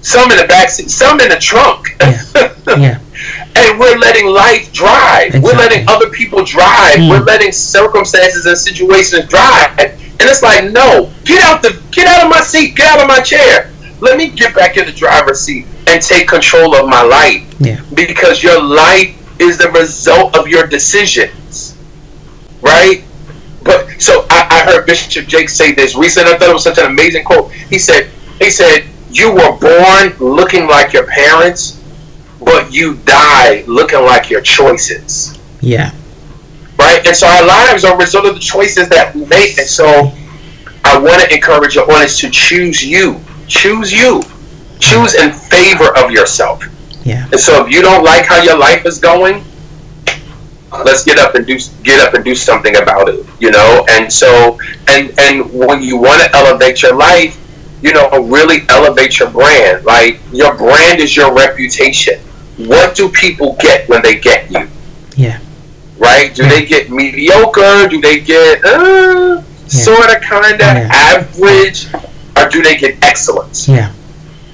some 0.00 0.30
in 0.30 0.38
the 0.38 0.46
back 0.46 0.70
seat, 0.70 0.90
some 0.90 1.20
in 1.20 1.28
the 1.28 1.38
trunk. 1.38 1.96
Yeah. 2.00 2.22
yeah. 2.78 2.98
and 3.56 3.78
we're 3.80 3.98
letting 3.98 4.26
life 4.28 4.72
drive. 4.72 5.34
We're 5.42 5.56
letting 5.56 5.88
other 5.88 6.08
people 6.08 6.44
drive. 6.44 6.96
Mm. 6.98 7.10
We're 7.10 7.24
letting 7.24 7.50
circumstances 7.52 8.46
and 8.46 8.56
situations 8.56 9.26
drive. 9.28 9.76
And 9.78 9.92
it's 10.20 10.42
like, 10.42 10.70
no, 10.70 11.10
get 11.24 11.42
out 11.42 11.62
the 11.62 11.80
get 11.90 12.06
out 12.06 12.24
of 12.24 12.30
my 12.30 12.40
seat, 12.40 12.76
get 12.76 12.86
out 12.86 13.00
of 13.00 13.08
my 13.08 13.20
chair. 13.20 13.70
Let 14.00 14.16
me 14.16 14.28
get 14.28 14.54
back 14.54 14.76
in 14.76 14.86
the 14.86 14.92
driver's 14.92 15.40
seat 15.40 15.66
and 15.88 16.00
take 16.00 16.28
control 16.28 16.76
of 16.76 16.88
my 16.88 17.02
life. 17.02 17.42
Yeah. 17.58 17.80
Because 17.92 18.42
your 18.42 18.62
life 18.62 19.16
is 19.40 19.58
the 19.58 19.70
result 19.70 20.36
of 20.36 20.46
your 20.46 20.66
decisions. 20.66 21.74
Right? 22.62 23.02
So 24.00 24.26
I, 24.30 24.46
I 24.50 24.72
heard 24.72 24.86
Bishop 24.86 25.26
Jakes 25.26 25.54
say 25.54 25.72
this 25.72 25.94
recently. 25.94 26.32
I 26.32 26.38
thought 26.38 26.48
it 26.50 26.54
was 26.54 26.64
such 26.64 26.78
an 26.78 26.86
amazing 26.86 27.24
quote. 27.24 27.52
He 27.52 27.78
said, 27.78 28.10
he 28.38 28.50
said, 28.50 28.88
you 29.10 29.32
were 29.32 29.58
born 29.58 30.16
looking 30.18 30.66
like 30.66 30.92
your 30.92 31.06
parents, 31.06 31.82
but 32.40 32.72
you 32.72 32.94
die 33.04 33.64
looking 33.66 34.00
like 34.00 34.30
your 34.30 34.40
choices. 34.40 35.38
Yeah. 35.60 35.92
Right? 36.78 37.06
And 37.06 37.14
so 37.14 37.26
our 37.26 37.46
lives 37.46 37.84
are 37.84 37.94
a 37.94 37.98
result 37.98 38.24
of 38.24 38.34
the 38.34 38.40
choices 38.40 38.88
that 38.88 39.14
we 39.14 39.26
make. 39.26 39.58
And 39.58 39.68
so 39.68 40.12
I 40.84 40.98
want 40.98 41.20
to 41.22 41.34
encourage 41.34 41.74
your 41.74 41.90
audience 41.90 42.18
to 42.20 42.30
choose 42.30 42.82
you. 42.82 43.20
Choose 43.46 43.92
you. 43.92 44.22
Choose 44.78 45.14
in 45.14 45.32
favor 45.32 45.94
of 45.98 46.10
yourself. 46.10 46.64
Yeah. 47.04 47.26
And 47.30 47.38
so 47.38 47.66
if 47.66 47.72
you 47.72 47.82
don't 47.82 48.02
like 48.02 48.24
how 48.24 48.42
your 48.42 48.56
life 48.56 48.86
is 48.86 48.98
going, 48.98 49.44
let's 50.72 51.04
get 51.04 51.18
up 51.18 51.34
and 51.34 51.46
do 51.46 51.58
get 51.82 52.00
up 52.00 52.14
and 52.14 52.24
do 52.24 52.34
something 52.34 52.76
about 52.76 53.08
it. 53.08 53.24
You 53.40 53.50
know, 53.50 53.84
and 53.90 54.12
so 54.12 54.58
and 54.88 55.12
and 55.18 55.52
when 55.52 55.82
you 55.82 55.96
want 55.96 56.22
to 56.22 56.36
elevate 56.36 56.82
your 56.82 56.96
life, 56.96 57.36
you 57.82 57.92
know, 57.92 58.08
really 58.24 58.58
elevate 58.68 59.18
your 59.18 59.30
brand. 59.30 59.84
Like 59.84 60.20
your 60.32 60.56
brand 60.56 61.00
is 61.00 61.16
your 61.16 61.34
reputation. 61.34 62.20
What 62.56 62.94
do 62.94 63.08
people 63.08 63.56
get 63.60 63.88
when 63.88 64.02
they 64.02 64.18
get 64.18 64.50
you? 64.50 64.68
Yeah. 65.16 65.40
Right? 65.98 66.34
Do 66.34 66.48
they 66.48 66.64
get 66.66 66.90
mediocre? 66.90 67.88
Do 67.88 68.00
they 68.00 68.20
get 68.20 68.64
uh, 68.64 69.42
sort 69.66 70.14
of, 70.14 70.22
kind 70.22 70.54
of 70.54 70.60
Yeah. 70.60 70.88
average, 70.92 71.86
or 72.36 72.48
do 72.48 72.62
they 72.62 72.76
get 72.76 73.02
excellence? 73.02 73.68
Yeah. 73.68 73.92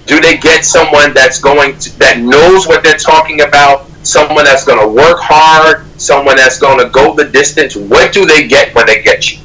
do 0.06 0.20
they 0.20 0.36
get 0.36 0.64
someone 0.64 1.12
that's 1.14 1.40
going 1.40 1.76
to, 1.80 1.98
that 1.98 2.20
knows 2.20 2.68
what 2.68 2.84
they're 2.84 2.96
talking 2.96 3.40
about 3.40 3.90
someone 4.06 4.44
that's 4.44 4.64
going 4.64 4.80
to 4.80 4.86
work 4.88 5.18
hard 5.20 5.84
someone 6.00 6.36
that's 6.36 6.58
going 6.58 6.78
to 6.78 6.88
go 6.90 7.14
the 7.14 7.24
distance 7.24 7.74
what 7.76 8.12
do 8.12 8.24
they 8.24 8.46
get 8.46 8.74
when 8.74 8.86
they 8.86 9.02
get 9.02 9.32
you 9.32 9.38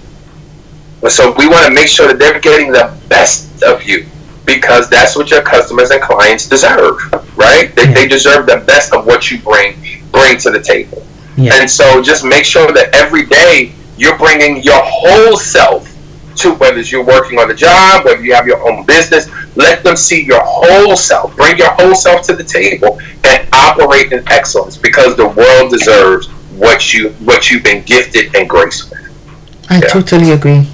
so 1.09 1.33
we 1.37 1.47
want 1.47 1.65
to 1.65 1.73
make 1.73 1.87
sure 1.87 2.07
that 2.07 2.19
they're 2.19 2.39
getting 2.39 2.71
the 2.71 2.95
best 3.09 3.63
of 3.63 3.83
you 3.83 4.05
because 4.45 4.89
that's 4.89 5.15
what 5.15 5.31
your 5.31 5.41
customers 5.41 5.89
and 5.91 6.01
clients 6.01 6.47
deserve 6.47 6.97
right 7.37 7.73
they, 7.75 7.83
Yeah. 7.87 7.93
they 7.93 8.07
deserve 8.07 8.45
the 8.45 8.63
best 8.67 8.93
of 8.93 9.05
what 9.05 9.31
you 9.31 9.39
bring 9.39 9.75
bring 10.11 10.37
to 10.39 10.51
the 10.51 10.61
table 10.61 11.05
Yeah. 11.37 11.53
and 11.59 11.69
so 11.69 12.01
just 12.01 12.23
make 12.23 12.45
sure 12.45 12.71
that 12.71 12.93
every 12.93 13.25
day 13.25 13.73
you're 13.97 14.17
bringing 14.17 14.61
your 14.63 14.81
whole 14.83 15.37
self 15.37 15.90
to 16.37 16.53
whether 16.55 16.79
you're 16.81 17.03
working 17.05 17.39
on 17.39 17.47
the 17.47 17.53
job, 17.53 18.05
whether 18.05 18.21
you 18.23 18.33
have 18.33 18.47
your 18.47 18.61
own 18.69 18.85
business, 18.85 19.29
let 19.55 19.83
them 19.83 19.95
see 19.95 20.23
your 20.23 20.41
whole 20.43 20.95
self. 20.95 21.35
Bring 21.35 21.57
your 21.57 21.71
whole 21.71 21.95
self 21.95 22.25
to 22.27 22.35
the 22.35 22.43
table 22.43 22.99
and 23.23 23.47
operate 23.53 24.11
in 24.11 24.23
excellence 24.31 24.77
because 24.77 25.15
the 25.15 25.27
world 25.27 25.71
deserves 25.71 26.27
what 26.57 26.93
you 26.93 27.09
what 27.25 27.49
you've 27.49 27.63
been 27.63 27.83
gifted 27.83 28.35
and 28.35 28.47
graced 28.49 28.89
with. 28.89 28.99
I 29.69 29.75
Yeah. 29.75 29.87
totally 29.87 30.31
agree. 30.31 30.67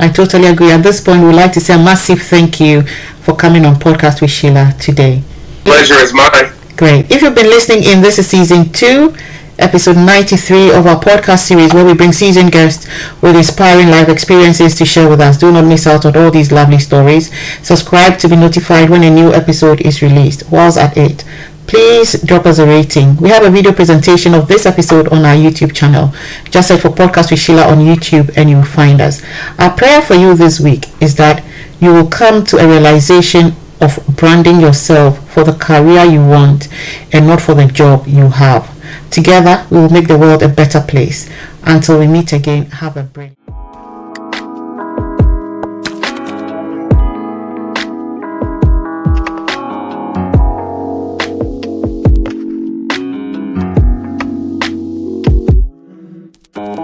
I 0.00 0.08
totally 0.08 0.46
agree. 0.46 0.70
At 0.70 0.82
this 0.82 1.00
point, 1.00 1.22
we'd 1.24 1.34
like 1.34 1.52
to 1.54 1.60
say 1.60 1.74
a 1.74 1.78
massive 1.78 2.22
thank 2.22 2.60
you 2.60 2.82
for 3.22 3.34
coming 3.34 3.64
on 3.66 3.76
podcast 3.76 4.20
with 4.20 4.30
Sheila 4.30 4.74
today. 4.80 5.22
Pleasure 5.64 5.94
is 5.98 6.12
mine. 6.14 6.52
Great. 6.76 7.10
If 7.10 7.22
you've 7.22 7.34
been 7.34 7.50
listening 7.50 7.82
in, 7.82 8.00
this 8.00 8.18
is 8.18 8.28
season 8.28 8.70
two, 8.70 9.12
episode 9.58 9.96
93 9.96 10.70
of 10.70 10.86
our 10.86 11.00
podcast 11.00 11.40
series 11.40 11.74
where 11.74 11.84
we 11.84 11.92
bring 11.92 12.12
seasoned 12.12 12.52
guests 12.52 12.86
with 13.20 13.36
inspiring 13.36 13.88
life 13.88 14.08
experiences 14.08 14.74
to 14.76 14.84
share 14.84 15.08
with 15.08 15.20
us. 15.20 15.36
Do 15.36 15.50
not 15.50 15.64
miss 15.64 15.86
out 15.86 16.06
on 16.06 16.16
all 16.16 16.30
these 16.30 16.52
lovely 16.52 16.78
stories. 16.78 17.30
Subscribe 17.62 18.18
to 18.20 18.28
be 18.28 18.36
notified 18.36 18.88
when 18.88 19.02
a 19.02 19.10
new 19.10 19.32
episode 19.32 19.80
is 19.80 20.00
released. 20.00 20.48
Whilst 20.50 20.78
at 20.78 20.96
it, 20.96 21.24
please 21.66 22.22
drop 22.22 22.46
us 22.46 22.58
a 22.58 22.66
rating. 22.66 23.16
We 23.16 23.30
have 23.30 23.44
a 23.44 23.50
video 23.50 23.72
presentation 23.72 24.32
of 24.32 24.46
this 24.46 24.64
episode 24.64 25.08
on 25.08 25.24
our 25.24 25.34
YouTube 25.34 25.74
channel. 25.74 26.14
Just 26.50 26.68
search 26.68 26.82
for 26.82 26.90
Podcast 26.90 27.30
with 27.30 27.40
Sheila 27.40 27.66
on 27.66 27.78
YouTube 27.78 28.32
and 28.36 28.48
you'll 28.48 28.62
find 28.62 29.00
us. 29.00 29.22
Our 29.58 29.76
prayer 29.76 30.00
for 30.00 30.14
you 30.14 30.34
this 30.34 30.60
week 30.60 30.84
is 31.02 31.16
that 31.16 31.44
you 31.80 31.92
will 31.92 32.08
come 32.08 32.44
to 32.46 32.58
a 32.58 32.66
realization 32.66 33.54
of 33.80 33.98
branding 34.16 34.60
yourself 34.60 35.28
for 35.32 35.44
the 35.44 35.52
career 35.52 36.04
you 36.04 36.24
want 36.24 36.68
and 37.12 37.26
not 37.26 37.40
for 37.40 37.54
the 37.54 37.66
job 37.66 38.06
you 38.06 38.28
have. 38.28 38.77
Together, 39.10 39.66
we 39.70 39.78
will 39.78 39.90
make 39.90 40.08
the 40.08 40.18
world 40.18 40.42
a 40.42 40.48
better 40.48 40.80
place. 40.80 41.28
Until 41.64 41.98
we 41.98 42.06
meet 42.06 42.32
again, 42.32 42.66
have 42.66 42.96
a 42.96 43.02
brilliant 43.02 43.38